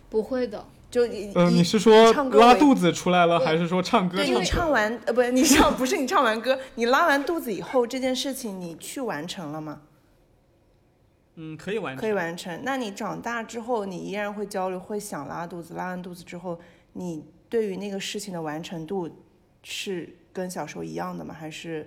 [0.08, 9.82] 不会的，就你嗯、你你是说唱歌为拉肚子出来了，还是说唱歌对你唱出来唱完呃不是你唱不是你唱完歌，你拉完肚子以后这件事情你去完成了吗？
[11.36, 12.00] 嗯，可以完成。
[12.00, 12.60] 可以完成。
[12.64, 15.74] 那你长大之后，你依然会焦虑，会想拉肚子。
[15.74, 16.58] 拉完肚子之后，
[16.94, 19.08] 你对于那个事情的完成度
[19.62, 21.34] 是跟小时候一样的吗？
[21.34, 21.86] 还是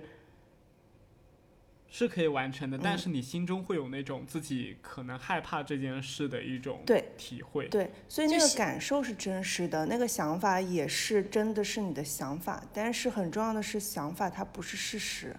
[1.88, 7.68] 是可以完成的，但嗯是你心中会有那种自己可能害怕这件事的一种对体会。
[7.68, 7.90] 对？
[8.08, 12.62] 所以那个感受是真实的，那个想法也是真的是你的想法。
[12.72, 15.36] 但是很重要的是，想法它不是事实。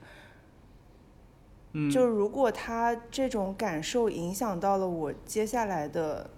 [1.74, 6.30] 嗯，就如果他这种感受影响到了我接下来的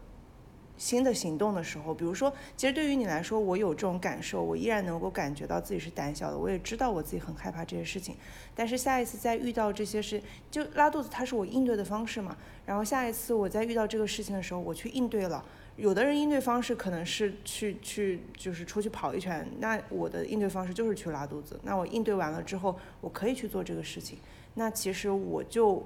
[0.78, 8.16] 新的行动的时候，比如说，其实对于你来说，我有这种感受，我依然能够感觉到自己是胆小的，我也知道我自己很害怕这些事情，
[8.56, 12.38] 但是下一次再遇到这些事，就拉肚子，它是我应对的方式嘛。
[12.66, 15.44] 然后下一次我再遇到这个事情的时候，我去应对了。
[15.78, 21.60] 有的人应对方式可能是去去就是出去跑一圈，那我的应对方式就是去拉肚子。
[21.62, 24.18] 那我应对完了之后，我可以去做这个事情。
[24.56, 25.86] 那其实我就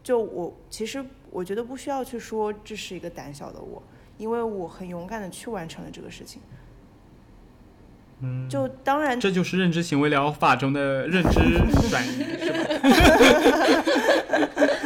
[0.00, 3.82] 就我其实我觉得不需要去说这是一个胆小的我，
[4.22, 6.40] 因为我很勇敢的去完成了这个事情。
[8.20, 11.40] 嗯，就当然这就是认知行为疗法中的认知
[11.90, 12.58] 转移，是吧？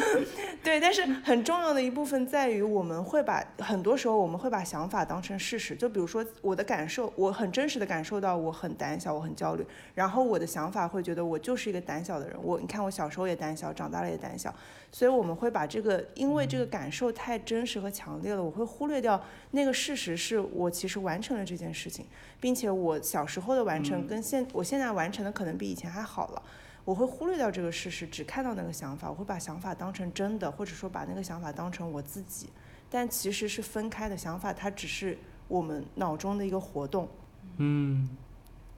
[0.87, 5.75] 对，但是很重要的一部分在于，我们会把很多时候我们会把想法当成事实。
[5.75, 12.37] 就比如说我的感受，我很真实的感受到我很胆小，我很焦虑，然后我的想法会觉得我就是一个胆小的人。
[12.41, 14.55] 我你看我小时候也胆小，长大了也胆小，
[14.93, 19.21] 所以我们会把这个，因为这个感受太真实和强烈了，我会忽略掉
[19.51, 22.07] 那个事实是我其实完成了这件事情，
[22.41, 26.43] 并且我小时候的完成跟现我现在完成的可能比以前还好了。
[26.87, 32.49] 我会忽略掉这个事实，只看到那个想法，我会把想法当成真的，或者说把那个想法当成我自己，
[32.89, 35.19] 但其实是分开的想法，它只是
[35.49, 37.09] 我们脑中的一个活动。
[37.57, 38.09] 嗯，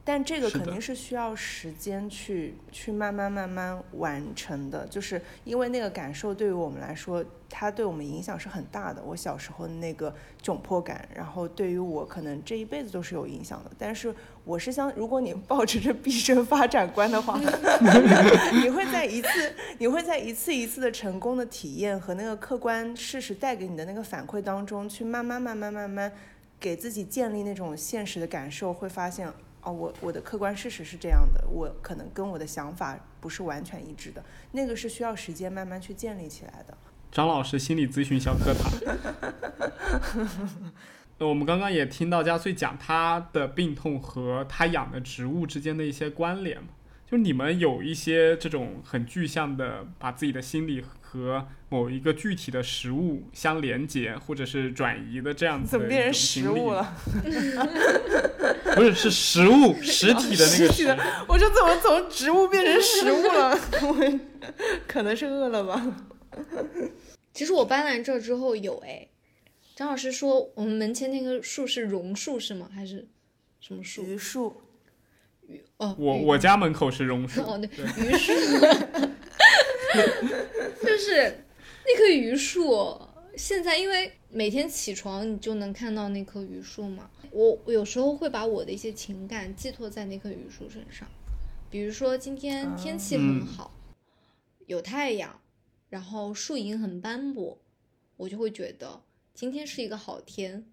[0.09, 9.03] 但这个肯定是需要时间去去慢慢慢慢完成的，就是因为那个感受对于我们来说，它对我们影响是很大的。
[9.03, 13.71] 我小时候的那个窘迫感，然后对于我可能这一辈子都是有影响的。
[13.77, 14.15] 但是
[14.47, 17.39] 我是相，如果你抱着这毕生发展观的话，
[18.65, 26.11] 你会在一次，你会在一次一次的成功的体验和那个客观事实带给你的那个反馈当中，去慢慢慢慢慢慢
[26.59, 29.31] 给自己建立那种现实的感受，会发现
[29.69, 36.75] 哦，我我的客观事实是这样的，我可能跟我的想法不是完全一致的，那个是需要时间慢慢去建立起来的。
[37.13, 38.73] 张老师心理咨询小课堂。
[41.19, 46.69] 那 我们刚刚也听到嘉穗讲他的病痛和他养的植物之间的一些关联嘛，
[47.05, 56.95] 就你们有一些这种很具象的，把自己的心理和某一个具体的食物相连接或者是转移的这样子的怎么变成食物了？
[58.77, 60.99] 不是，是食物实体的那个食实体的。
[61.27, 63.59] 我说怎么从植物变成食物了？
[63.81, 64.21] 我
[64.87, 65.97] 可能是饿了吧。
[67.33, 69.09] 其实我搬来这之后有哎，
[69.75, 72.69] 张老师说我们门前那棵树是榕树是吗？
[72.75, 73.09] 还是
[73.61, 74.05] 什么树？
[74.05, 74.61] 榆树，
[75.79, 78.33] 哦，我我家门口是榕树，哦对对榆树，
[80.83, 81.45] 就是
[81.85, 83.01] 那棵榆树，
[83.37, 91.09] 现在因为每天起床你就能看到那棵榆树嘛，我我有时候会把我的一些情感寄托在那棵榆树身上，
[91.71, 93.73] 比如说今天天气很嗯好，
[94.67, 95.41] 有太阳，
[95.89, 97.59] 然后树影很斑驳，
[98.17, 99.03] 我就会觉得
[99.35, 100.67] 今天是一个好天，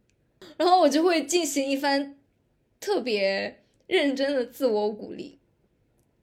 [0.57, 2.17] 然后我就会进行一番
[2.79, 5.39] 特别认真的自我鼓励。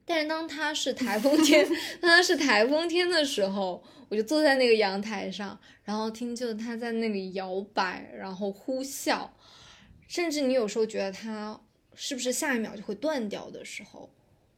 [0.05, 1.67] 但是当它是台风天，
[2.01, 9.29] 当它是台风天的时候，我就坐在那个阳台上，然后听着它在那里摇摆，然后呼啸，
[10.09, 11.61] 甚至你有时候觉得它
[11.95, 14.11] 是不是下一秒就会断掉的时候，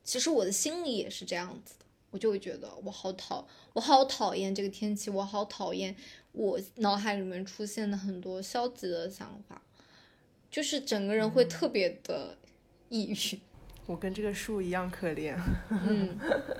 [0.03, 5.95] 其实我的心里也是这样子的，我就会觉得我好讨，我好讨厌这个天气，我好讨厌
[6.33, 9.63] 我脑海里面出现的很多消极的想法，
[10.51, 12.39] 就是整个人会特别的
[12.89, 13.39] 抑郁。
[13.87, 15.37] 我跟这个树一样可怜。
[15.71, 16.19] 嗯，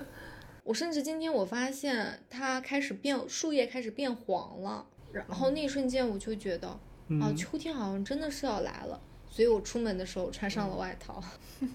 [0.63, 8.99] 我甚至今天我发现它开始变，树叶开始变黄了，然后那一瞬间我就觉得，哦，嗯，秋天好像真的是要来了，
[9.29, 11.23] 所以我出门的时候穿上了外套。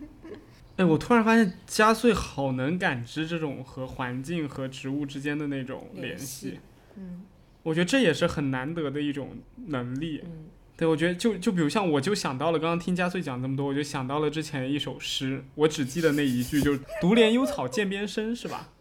[0.76, 6.60] 哎，我突然发现加穗好能感知这种和环境和植物之间的那种联系，
[6.96, 7.26] 嗯
[7.62, 9.36] 我觉得这也是很难得的一种
[9.66, 10.22] 能力。
[10.24, 10.46] 嗯
[10.80, 18.72] 对，我觉得就就比如像我就想到了，刚刚听加穗讲这么多，我就想到了之前一首诗，我只记得那一句，就是“独怜幽草涧边生”，是吧？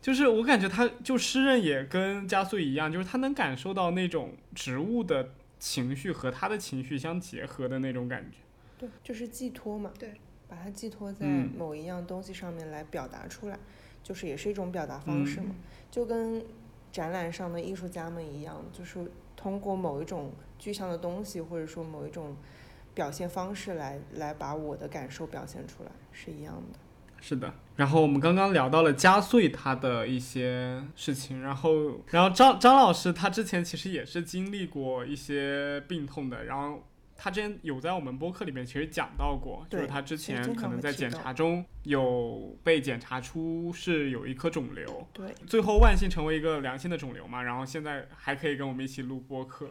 [0.00, 8.38] 就是我感觉他就诗人也跟加穗一样，就是他能感受到那种植物的情绪和他的情绪相结合的那种感觉。
[8.78, 9.90] 对，就是寄托嘛。
[9.98, 10.14] 对，
[10.48, 13.58] 把它寄托在嗯某一样东西上面来表达出来，
[14.02, 15.54] 就是也是一种表达方式嗯嘛。
[15.90, 16.42] 就跟
[16.90, 18.98] 展览上的艺术家们一样，就是
[19.44, 22.34] 通过某一种具象的东西，或者说某一种
[22.94, 26.78] 表现方式来来把我的感受表现出来，是一样的。
[27.20, 36.82] 是的，然后我们刚刚聊到了加穗他的一些事情，然后然后张张老师他之前其实也是经历过一些病痛的，然后
[37.24, 49.70] 他之前有在我们播客里面其实讲到过，就是他之前可能在检查中有被检查出是有一颗肿瘤，对，最后万幸成为一个良性的肿瘤嘛，然后现在还可以跟我们一起录播客，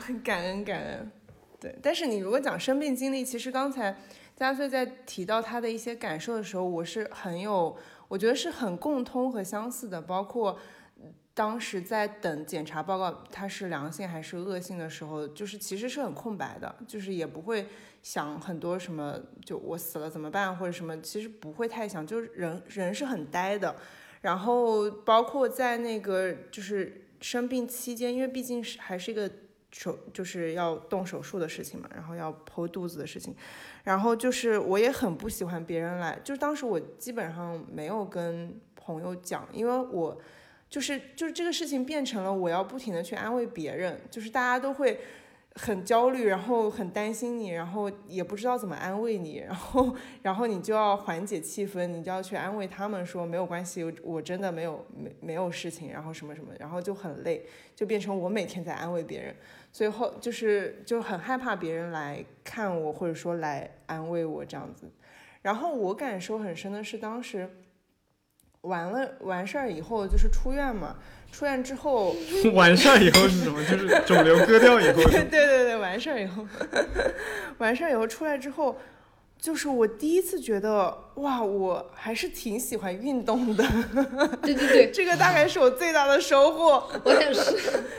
[0.00, 1.12] 很 感恩感恩。
[1.60, 3.96] 对，但是你如果讲生病经历，其实刚才
[4.34, 7.76] 嘉穗在提到他的一些感受的时候，我是很有，
[8.08, 10.58] 我觉得是很共通和相似的，包括。
[11.34, 17.66] 当时在等检查报告，它是良性还是恶性的时候，就是其实是很空白的，就是也不会
[18.02, 23.74] 想很多什么，就我死了怎么办或者什么，其实不会太想，就是人人是很呆的。
[24.20, 29.28] 然后包括在那个就是生病期间，因为毕竟是还是一个
[29.72, 33.34] 手就是要动手术的事情嘛，然后要剖肚子的事情，
[33.84, 40.20] 然后就是我也很不喜欢别人来，就当时我基本上没有跟朋友讲，因为我
[40.72, 44.98] 就是就是这个事情变成了我要不停的去安慰别人，就是大家都会。
[45.56, 57.44] 很焦虑，然后很担心你，然后也不知道怎么安慰你，然后，然后你就要缓解气氛，你就要去安慰他们说没有关系，我真的没有没没有事情，然后什么什么，然后就很累，
[57.76, 59.36] 就变成我每天在安慰别人，
[59.70, 64.90] 所以后就是就很害怕别人来看我，或者说来安慰我这样子。
[65.42, 67.46] 然后我感受很深的是，当时
[68.62, 70.96] 完了完事儿以后，就是出院嘛，
[71.30, 72.14] 出院之后，
[72.54, 73.62] 完事儿以后是什么？
[73.64, 76.46] 就是肿瘤割掉以后对 对对对，完事儿以后，
[77.58, 78.78] 完事儿以后出来之后，
[79.36, 83.64] 就是我第一次觉得哇，我还是挺喜欢运动的，
[84.42, 86.88] 对对对，这个大概是我最大的收获。
[87.04, 87.52] 我也是。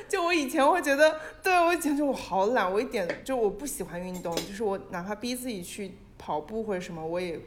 [0.07, 7.38] 就我以前会觉得，对我以前就我好懒，我一点就我不喜欢运动，就是我哪怕逼自己去跑步或者什么，我也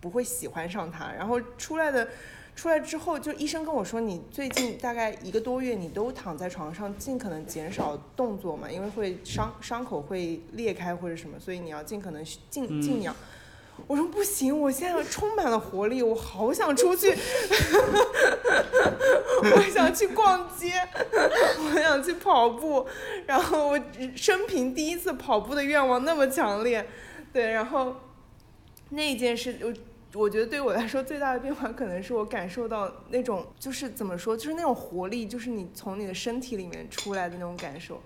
[0.00, 1.10] 不会喜欢上它。
[1.16, 2.06] 然后出来的。
[2.58, 13.14] 出来之后，就医生跟我说，你最近大概一个多月，你都躺在床上，尽可能减少动作嘛，因为会伤伤口会裂开或者什么，所以你要尽可能静静养。
[13.86, 17.10] 我说不行，我现在充满了活力，我好想出去，
[19.40, 20.72] 我想去逛街，
[21.12, 22.88] 我想去跑步，
[23.26, 23.80] 然后我
[24.16, 26.84] 生平第一次跑步的愿望那么强烈，
[27.32, 27.94] 对，然后
[28.88, 29.72] 那件事我。
[30.14, 38.00] 我觉得对我来说最大的变化，可能是我感受到那种，就是怎么说，就是那种活力，就是你从你的身体里面出来的那种感受。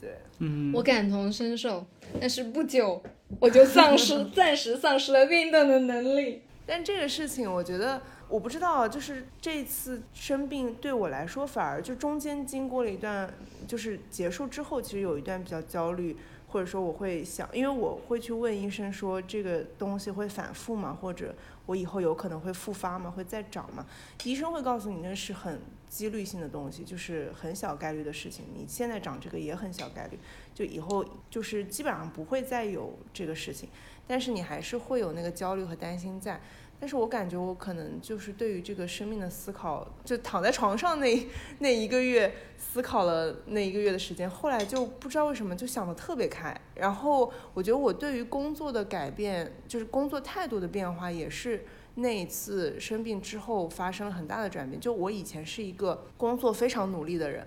[0.00, 1.86] 对，嗯，我感同身受，
[2.20, 3.02] 但是不久
[3.40, 6.42] 我就丧失， 暂时丧失了运动的能力。
[6.66, 13.32] 但这个事情，我觉得我不知道，就是这次生病对我来说，反而就中间经过了一段，
[13.66, 16.16] 就是结束之后，其实有一段比较焦虑，
[16.54, 20.96] 或者说我会想，因为我会去问医生说这个东西会反复吗？
[21.02, 21.34] 或者
[21.66, 23.10] 我以后有可能会复发吗？
[23.10, 23.84] 会再长吗？
[24.22, 28.44] 医生会告诉你那是很几率性的东西，就是很小概率的事情。
[28.54, 30.18] 你现在长这个也很小概率，
[30.54, 33.68] 就以后就是基本上不会再有这个事情。
[34.06, 36.40] 但是你还是会有那个焦虑和担心在。
[36.80, 41.26] 但是我感觉我可能就是对于这个生命的思考，就躺在床上那
[41.60, 46.54] 那一个月思考了那一个月的时间，后来就不知道为什么就想得特别开。
[46.74, 51.64] 然后我觉得我对于工作的改变，就是工作态度的变化，也是
[51.94, 54.78] 那一次生病之后发生了很大的转变。
[54.78, 57.46] 就我以前是一个工作非常努力的人。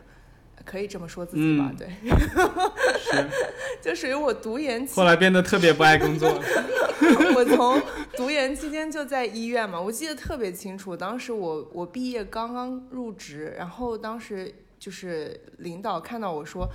[0.69, 1.88] 可以这么说自己吧，嗯对，
[2.99, 3.27] 是，
[3.81, 6.30] 就属于我读研期后来变得特别不爱工作。
[7.34, 7.81] 我从
[8.18, 10.98] 读研期间就在医院嘛，我记得特别清楚。
[10.98, 16.68] 当时我我毕业刚刚入职，然后当时就是领导看到我说，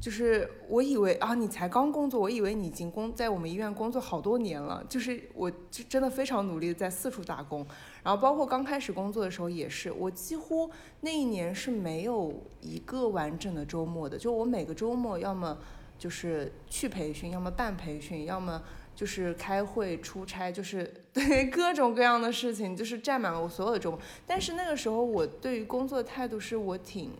[0.00, 4.84] 就是我以为啊你才刚工作，我以为你已经工在我们医院工作好多年了。
[4.88, 7.66] 就是我就真的非常努力的在四处打工，
[8.08, 10.70] 然后包括刚开始工作的时候也是，我几乎
[11.02, 15.58] 那一年是没有一个完整的周末的，就我每个周末要么
[15.98, 18.62] 就是去培训，要么办培训，要么
[18.96, 24.00] 就是开会、出差，就是 对各种各样的事情，就是占满了我所有的周末。
[24.26, 27.10] 但是那个时候，我对于工作的态度是我挺，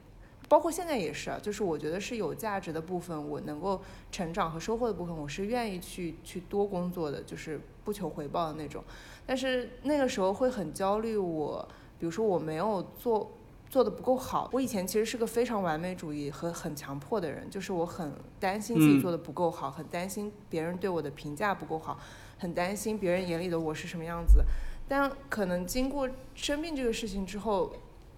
[0.49, 8.83] 包括现在也是啊，就是我觉得是有价值的部分，我能够成长和收获的部分，我是愿意去去多工作的，就是不求回报的那种。
[9.29, 11.69] 但是那个时候会很焦虑我，
[11.99, 13.31] 比如说我没有做
[13.69, 14.49] 做的不够好。
[14.55, 18.11] 我以前其实是个非常完美主义和很强迫的人，就是我很
[18.41, 22.01] 担心自己嗯做的不够好，很担心别人对我的评价不够好，
[22.39, 24.43] 很担心别人眼里的我是什么样子。
[24.89, 27.71] 但可能经过生病这个事情之后，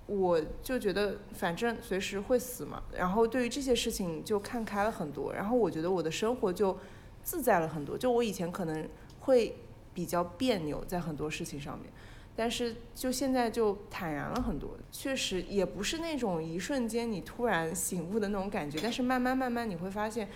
[0.06, 6.78] 我就觉得反正随时会死嘛，然后对于这些事情就看开了很多，然后我觉得我的生活就
[7.24, 7.98] 自在了很多。
[7.98, 8.88] 就我以前可能
[9.18, 9.56] 会
[9.92, 11.90] 比较别扭在很多事情上面，
[12.36, 14.76] 但是就现在就坦然了很多。
[14.92, 20.28] 确实也不是那种一瞬间你突然醒悟的那种感觉，但是慢慢慢慢你会发现，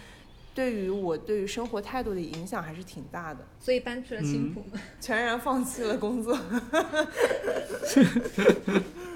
[0.55, 3.47] 对于我对于生活态度的影响还是挺大的。
[3.59, 4.63] 所以搬去了青浦。
[5.01, 6.39] 全然放弃了工作。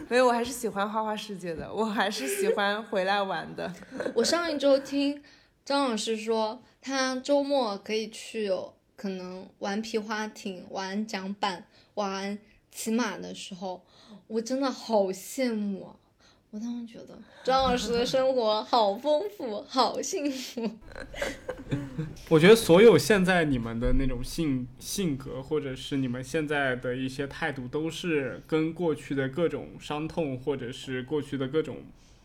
[0.09, 3.70] 没有，我还是喜欢花花世界的，我还是喜欢回来玩的。
[4.15, 5.23] 我上一周听
[5.65, 8.51] 张老师说，他周末可以去
[8.99, 11.65] 可能玩皮划艇、玩桨板、
[11.95, 12.37] 玩
[12.73, 13.81] 骑马的时候，
[14.27, 15.95] 我真的好羡慕啊！
[16.51, 20.69] 我当时觉得张老师的生活好丰富，好幸福。
[22.29, 31.77] 我觉得所有现在你们的那种性性格，或者是你们现在的一些态度，都是跟过去的各种伤痛，或者是过去的各种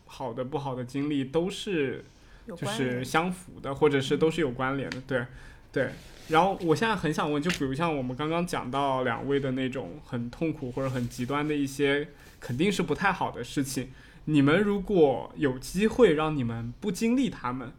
[0.07, 2.03] 好的不好的经历，都是
[2.47, 4.99] 就是相符的，或者是都是有关联的。
[5.01, 5.25] 对，
[5.73, 5.91] 对。
[6.29, 12.07] 然后我现在很想问，就比如像我们刚刚讲到两位的那种很痛苦或者很极端的一些，
[12.39, 13.91] 肯定是不太好的事情。
[14.25, 17.73] 你们如果有机会让你们不经历他们，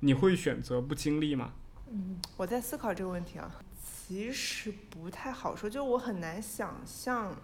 [0.00, 1.52] 你会选择不经历吗？
[1.90, 7.36] 嗯我在思考这个问题啊，其实不太好说，就我很难想象，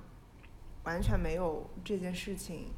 [0.84, 2.68] 完全没有这件事情，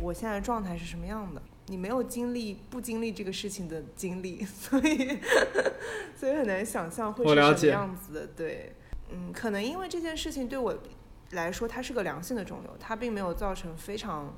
[0.00, 1.42] 我现在状态是什么样的。
[1.70, 5.18] 你没有经历不经历这个事情的经历， 所以
[6.18, 8.26] 所以很难想象会是什么样子的。
[8.26, 8.74] 对，
[9.10, 10.76] 嗯，可能因为这件事情对我
[11.30, 14.34] 来说，它是个良性的肿瘤，它并没有造成非常，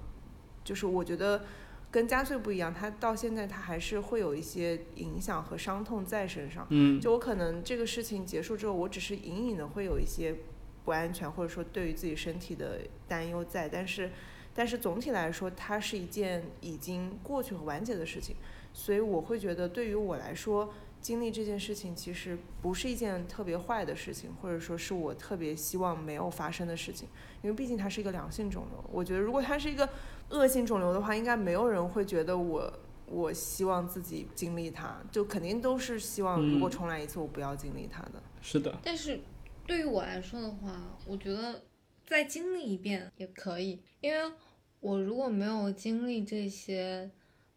[0.62, 1.42] 就是我觉得
[1.90, 6.66] 跟加穗不一样，它到现在它还是会有一些影响和伤痛在身上。
[6.68, 10.36] 嗯，就我可能这个事情结束之后，我只是隐隐的会有一些
[10.84, 14.10] 不安全，或者说对于自己身体的担忧在，但是
[14.55, 18.37] 但是总体来说，它是一件已经过去和完结的事情，
[18.73, 27.09] 所以我会觉得对于我来说，经历这件事情其实不是一件特别坏的事情，或者说是我特别希望没有发生的事情，
[27.43, 28.85] 因为毕竟它是一个良性肿瘤。
[28.93, 29.89] 我觉得如果它是一个
[30.31, 32.73] 恶性肿瘤的话，应该没有人会觉得我。
[33.05, 38.12] 我希望自己经历它，就肯定都是希望，如果嗯重来一次，我不要经历它的。
[38.41, 39.20] 是的，但是
[39.66, 41.62] 对于我来说的话，我觉得
[42.12, 44.30] 再经历一遍也可以，因为
[44.80, 47.10] 我如果没有经历这些，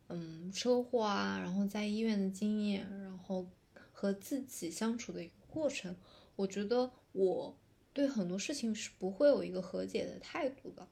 [0.07, 3.45] 嗯，车祸啊，然后在医院的经验，然后
[3.91, 5.94] 和自己相处的一个过程，
[6.38, 7.57] 我觉得我
[7.91, 10.88] 对很多事情是不会有一个和解的态度的。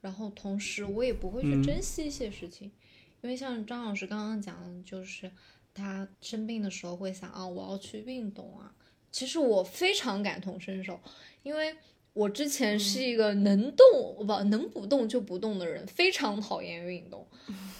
[0.00, 1.62] 然后同时，我也不会去嗯。
[1.62, 2.72] 珍惜一些事情，
[3.20, 5.30] 因为像张老师刚刚讲的，就是
[5.74, 8.74] 他生病的时候会想啊，我要去运动啊，
[9.10, 10.98] 其实我非常感同身受，
[11.42, 11.76] 因为
[12.12, 17.26] 我之前是一个能动不能不动就不动的人，非常讨厌运动，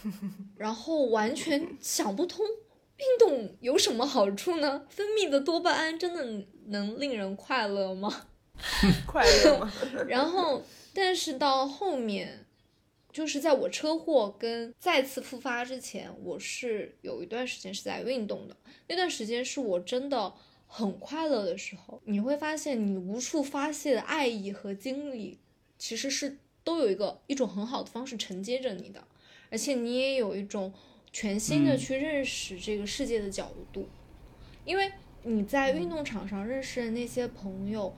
[0.57, 2.45] 然后完全想不通
[2.97, 4.87] 运动有什么好处呢？
[4.89, 8.27] 分泌的多巴胺真的能令人快乐吗？
[9.07, 9.73] 快乐吗？
[10.09, 10.63] 然后，
[10.95, 12.47] 但是到后面，
[13.13, 18.57] 就是在我车祸跟再次复发之前，我是有一段时间是在运动的。
[18.89, 20.33] 那段时间是我真的
[20.74, 22.01] 很快乐的时候。
[22.07, 25.39] 你会发现，你无处发泄的爱意和精力，
[25.77, 29.05] 其实是都有一个一种很好的方式承接着你的，
[29.51, 30.73] 而且你也有一种
[31.12, 33.86] 全新的嗯去认识这个世界的角度，
[34.65, 34.90] 因为
[35.24, 37.94] 你在运动场上认识的那些朋友。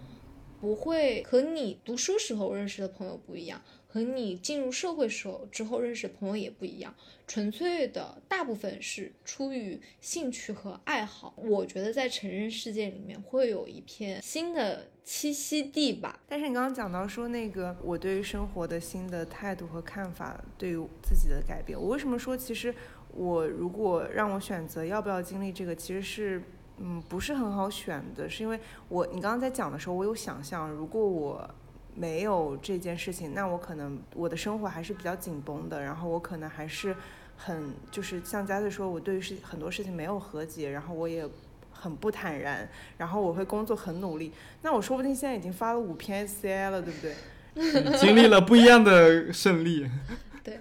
[0.64, 6.94] 不会和你读书时候认识的朋友不一样，和你进入社会时候之后认识的朋友也不一样。
[7.26, 11.34] 纯粹的大部分是出于兴趣和爱好。
[11.36, 16.18] 我觉得在成人世界里面会有一片新的栖息地吧。
[16.26, 22.74] 但是你刚刚讲到说那个我对于生活的新的态度和看法，对于自己的改变，我为什么说其实
[23.10, 26.42] 我如果让我选择要不要经历这个，其实是
[26.78, 31.48] 嗯不是很好选的，是因为我你刚刚在讲的时候，我有想象，如果我
[31.94, 36.96] 没有这件事情，那我可能我的生活还是比较紧绷的，然后我可能还是
[37.36, 41.28] 很就是像佳穗说，我对于事很多事情没有和解，然后我也
[41.70, 42.68] 很不坦然，
[42.98, 44.32] 然后我会工作很努力，
[44.62, 47.14] 那我说不定现在已经发了五篇 SCI 了，对不对？
[47.98, 49.88] 经历了不一样的胜利。
[50.42, 50.58] 对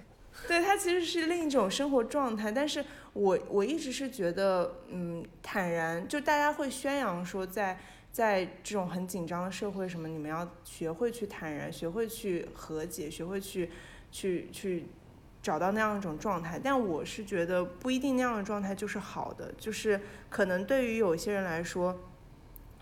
[0.47, 7.79] 对，它其实是另一种生活状态，但是我我一直是觉得，嗯，坦然，就大家会宣扬说在，
[8.11, 13.69] 在这种很紧张的社会，什么你们要学会去坦然，学会去和解，学会去
[14.11, 14.85] 去去
[15.41, 16.59] 找到那样一种状态。
[16.63, 21.97] 但我是觉得不一定那样的状态就是好的，就是可能对于有些人来说。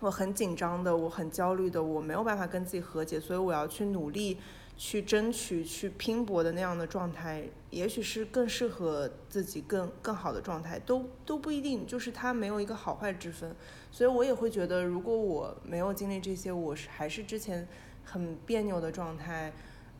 [0.00, 4.36] 我很紧张的，我很焦虑的，我没有办法跟自己和解，所以我要去努力
[4.84, 13.54] 去争取、去拼搏的那样的状态，也许是更适合自己更更好的状态，都都不一定，就是它没有一个好坏之分。
[13.92, 17.68] 所以我也会觉得，如果我没有经历这些，我是还是之前
[18.04, 19.52] 很别扭的状态，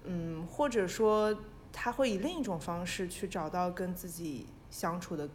[0.02, 1.32] 嗯，或者说
[1.72, 5.28] 他会以另一种方式去找到跟自己相处的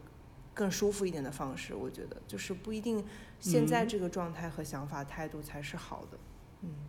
[0.54, 1.74] 更舒服一点的方式。
[1.74, 3.02] 我觉得就是不一定
[3.40, 6.18] 现在嗯这个状态和想法态度才是好的。
[6.64, 6.87] 嗯。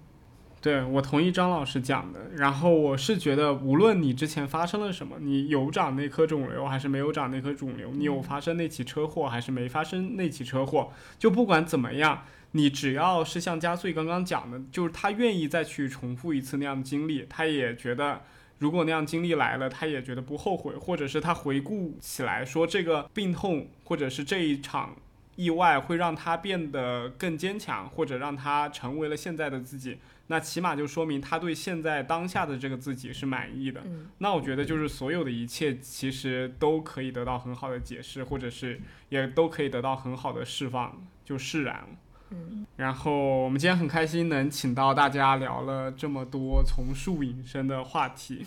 [0.61, 18.21] 对我同意张老师讲的，然后我是觉得，无论你之前发生了什么，你有长那颗肿瘤还是没有长那颗肿瘤，你有发生那起车祸还是没发生那起车祸，就不管怎么样，你只要是像加穗刚刚讲的，就是他愿意再去重复一次那样的经历，他也觉得。
[18.61, 24.97] 如果那样经历来了，他也觉得不后悔，或者是他回顾起来说这个病痛，或者是这一场
[25.37, 29.99] 意外会让他变得更坚强，或者让他成为了现在的自己，
[30.29, 33.83] 那起码就说明他对现在当下的这个自己是满意的。
[33.85, 41.89] 嗯那我觉得就是所有的一切其实都可以得到很好的解释，或者是也都可以得到很好的释放，就释然了。
[42.31, 48.45] 嗯，然后我们今天很开心能请到大家聊了这么多从树引申的话题。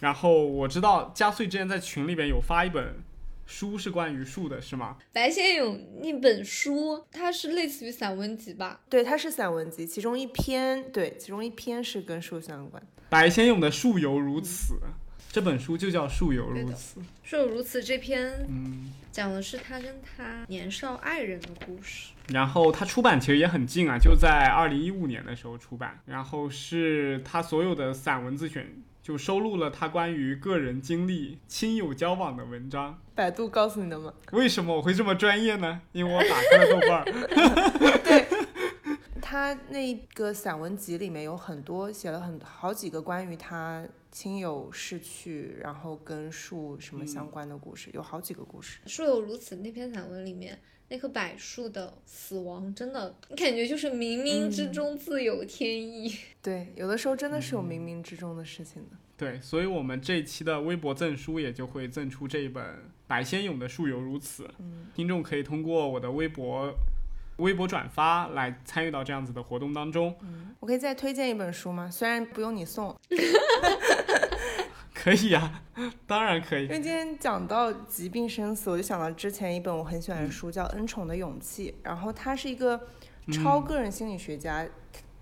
[0.00, 3.02] 然后我知道加穗之前在群里边有发一本
[3.46, 4.96] 书是关于树的，是吗？
[5.12, 8.80] 白先勇那本书，它是类似于散文集吧？
[8.88, 12.82] 对，它是散文集，其中一篇对，其中一篇是跟树相关。
[13.08, 14.74] 白先勇的《树犹如此》，
[15.30, 17.00] 这本书就叫《树犹如此》。
[17.22, 22.12] 树犹如此，这篇嗯，讲的是他跟他年少爱人的故事。
[22.28, 26.00] 然后他出版其实也很近啊，就在二零一五年的时候出版。
[26.06, 28.66] 然后是他所有的散文自选，
[29.04, 32.98] 就收录了他关于个人经历、亲友交往的文章。
[33.14, 34.14] 百度告诉你的吗？
[34.32, 35.82] 为什么我会这么专业呢？
[35.92, 37.04] 因为我打开了豆瓣儿。
[39.20, 48.78] 他那个散文集里面有很多写了很好几个关于他亲友逝去，然后跟树什么相关的故事，有好几个故事。
[48.86, 50.58] 树有如此那篇散文里面，
[50.94, 56.16] 那棵柏树的死亡，真的，你感觉就是冥冥之中自有天意。
[56.40, 58.96] 对，有的时候真的是有冥冥之中的事情的。
[59.16, 62.64] 对，所以我们这一期的微博赠书也就会赠出这一本
[63.08, 64.44] 白先勇的《树犹如此》。
[64.60, 66.72] 嗯，听众可以通过我的微博。
[67.38, 70.14] 微博转发来参与到这样子的活动当中，
[70.60, 71.90] 我可以再推荐一本书吗？
[71.90, 72.96] 虽然不用你送，
[75.04, 75.62] 可以啊，
[76.06, 76.70] 当然可以因。
[76.70, 82.80] 为今天讲到疾病生死，我就想到之前一本我很喜欢嗯的书，叫《恩宠的勇气》，然后他是一个
[83.30, 84.66] 超嗯个人心理学家，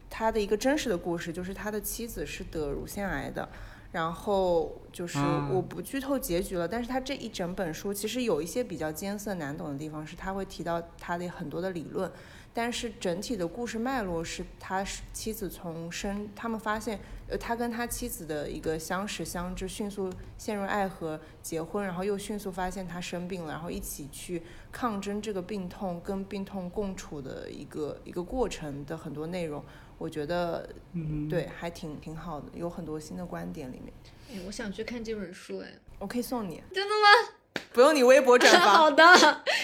[0.08, 3.48] 他的一个真实的故事，就是他的妻子是得乳腺癌的。
[3.90, 12.10] 然后就是啊我不剧透结局了，但是他这一整本书其实有一些比较艰涩难懂的地方，是他会提到他的很多的理论，
[12.54, 17.00] 但是整体的故事脉络是他是妻子从生，他们发现，
[17.32, 29.64] 呃，他跟他妻子的一个相识相知，迅速陷入爱河，结婚，然后又迅速发现他生病了，然后一起去抗争这个病痛，跟病痛共处的一个一个过程的很多内容，
[29.96, 33.90] 我觉得嗯，对还挺挺好的，有很多新的观点里面。
[34.30, 37.41] 哎，我想去看这本书，哎，我可以送你，真的吗？
[37.72, 39.04] 不用你微博转发 好，的，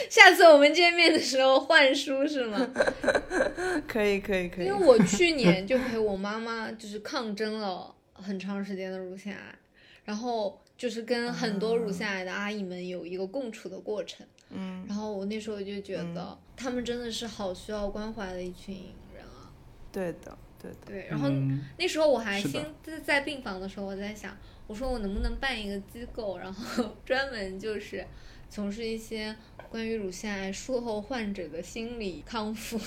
[0.09, 2.71] 下次我们见面的时候换书是吗？
[3.87, 4.87] 可以可以可以因为。
[4.87, 9.55] 我去年就陪我妈妈就是抗争了很长时间的乳腺癌，
[10.05, 14.27] 然后就是跟很多乳腺癌的阿姨们有一个共处的过程。
[14.51, 19.53] 嗯，然后我那时候就觉得他们真的是好需要关怀的一群人啊。
[19.93, 24.35] 对的对的，对，然后嗯那时候我还心在在病房的时候，我在想，
[24.69, 28.07] 我说我能不能办一个机构，然后 专门就是
[28.49, 29.35] 从事一些
[29.71, 32.79] 关于乳腺癌术后患者的心理康复。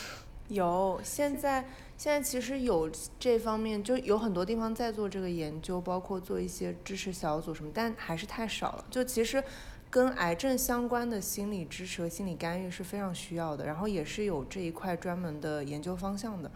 [0.48, 1.66] 有，现在
[1.98, 8.86] 现在其实有这方面，就有很多地方在做这个研究，包括做一些支持小组什么，但还是太少了。
[8.92, 9.44] 就其实
[9.92, 16.50] 跟癌症相关的心理支持和心理干预是非常需要的，然后也是有这一块专门的研究方向的，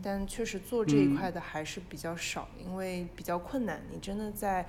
[0.00, 3.82] 但确实做这一块的还是比较少，因为比较困难。
[3.92, 4.64] 你真的在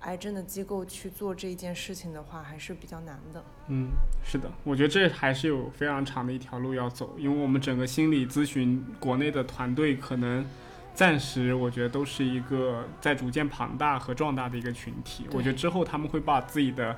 [0.00, 3.44] 癌症的机构去做这一件事情的话，还是比较难的。
[3.68, 3.90] 嗯，
[4.24, 10.44] 是的，我觉得这还是有非常长的一条路要走，因为我们整个心理咨询国内的团队可能
[10.92, 15.26] 暂时我觉得都是一个在逐渐庞大和壮大的一个群体。
[15.30, 16.96] 我觉得之后他们会把自己的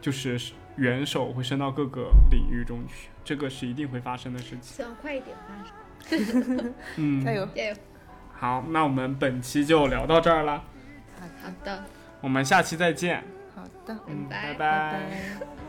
[0.00, 0.38] 就是
[0.76, 4.62] 元首会伸到各个领域中去，这个是一定会发生的事情。
[4.62, 5.74] 希望快一点发生。
[6.96, 7.46] 嗯，加油！
[7.54, 7.74] 加油！
[8.32, 10.62] 好，那我们本期就聊到这儿了，
[11.42, 11.84] 好的，
[12.20, 13.22] 我们下期再见。
[13.54, 15.67] 好的，嗯，拜拜拜拜。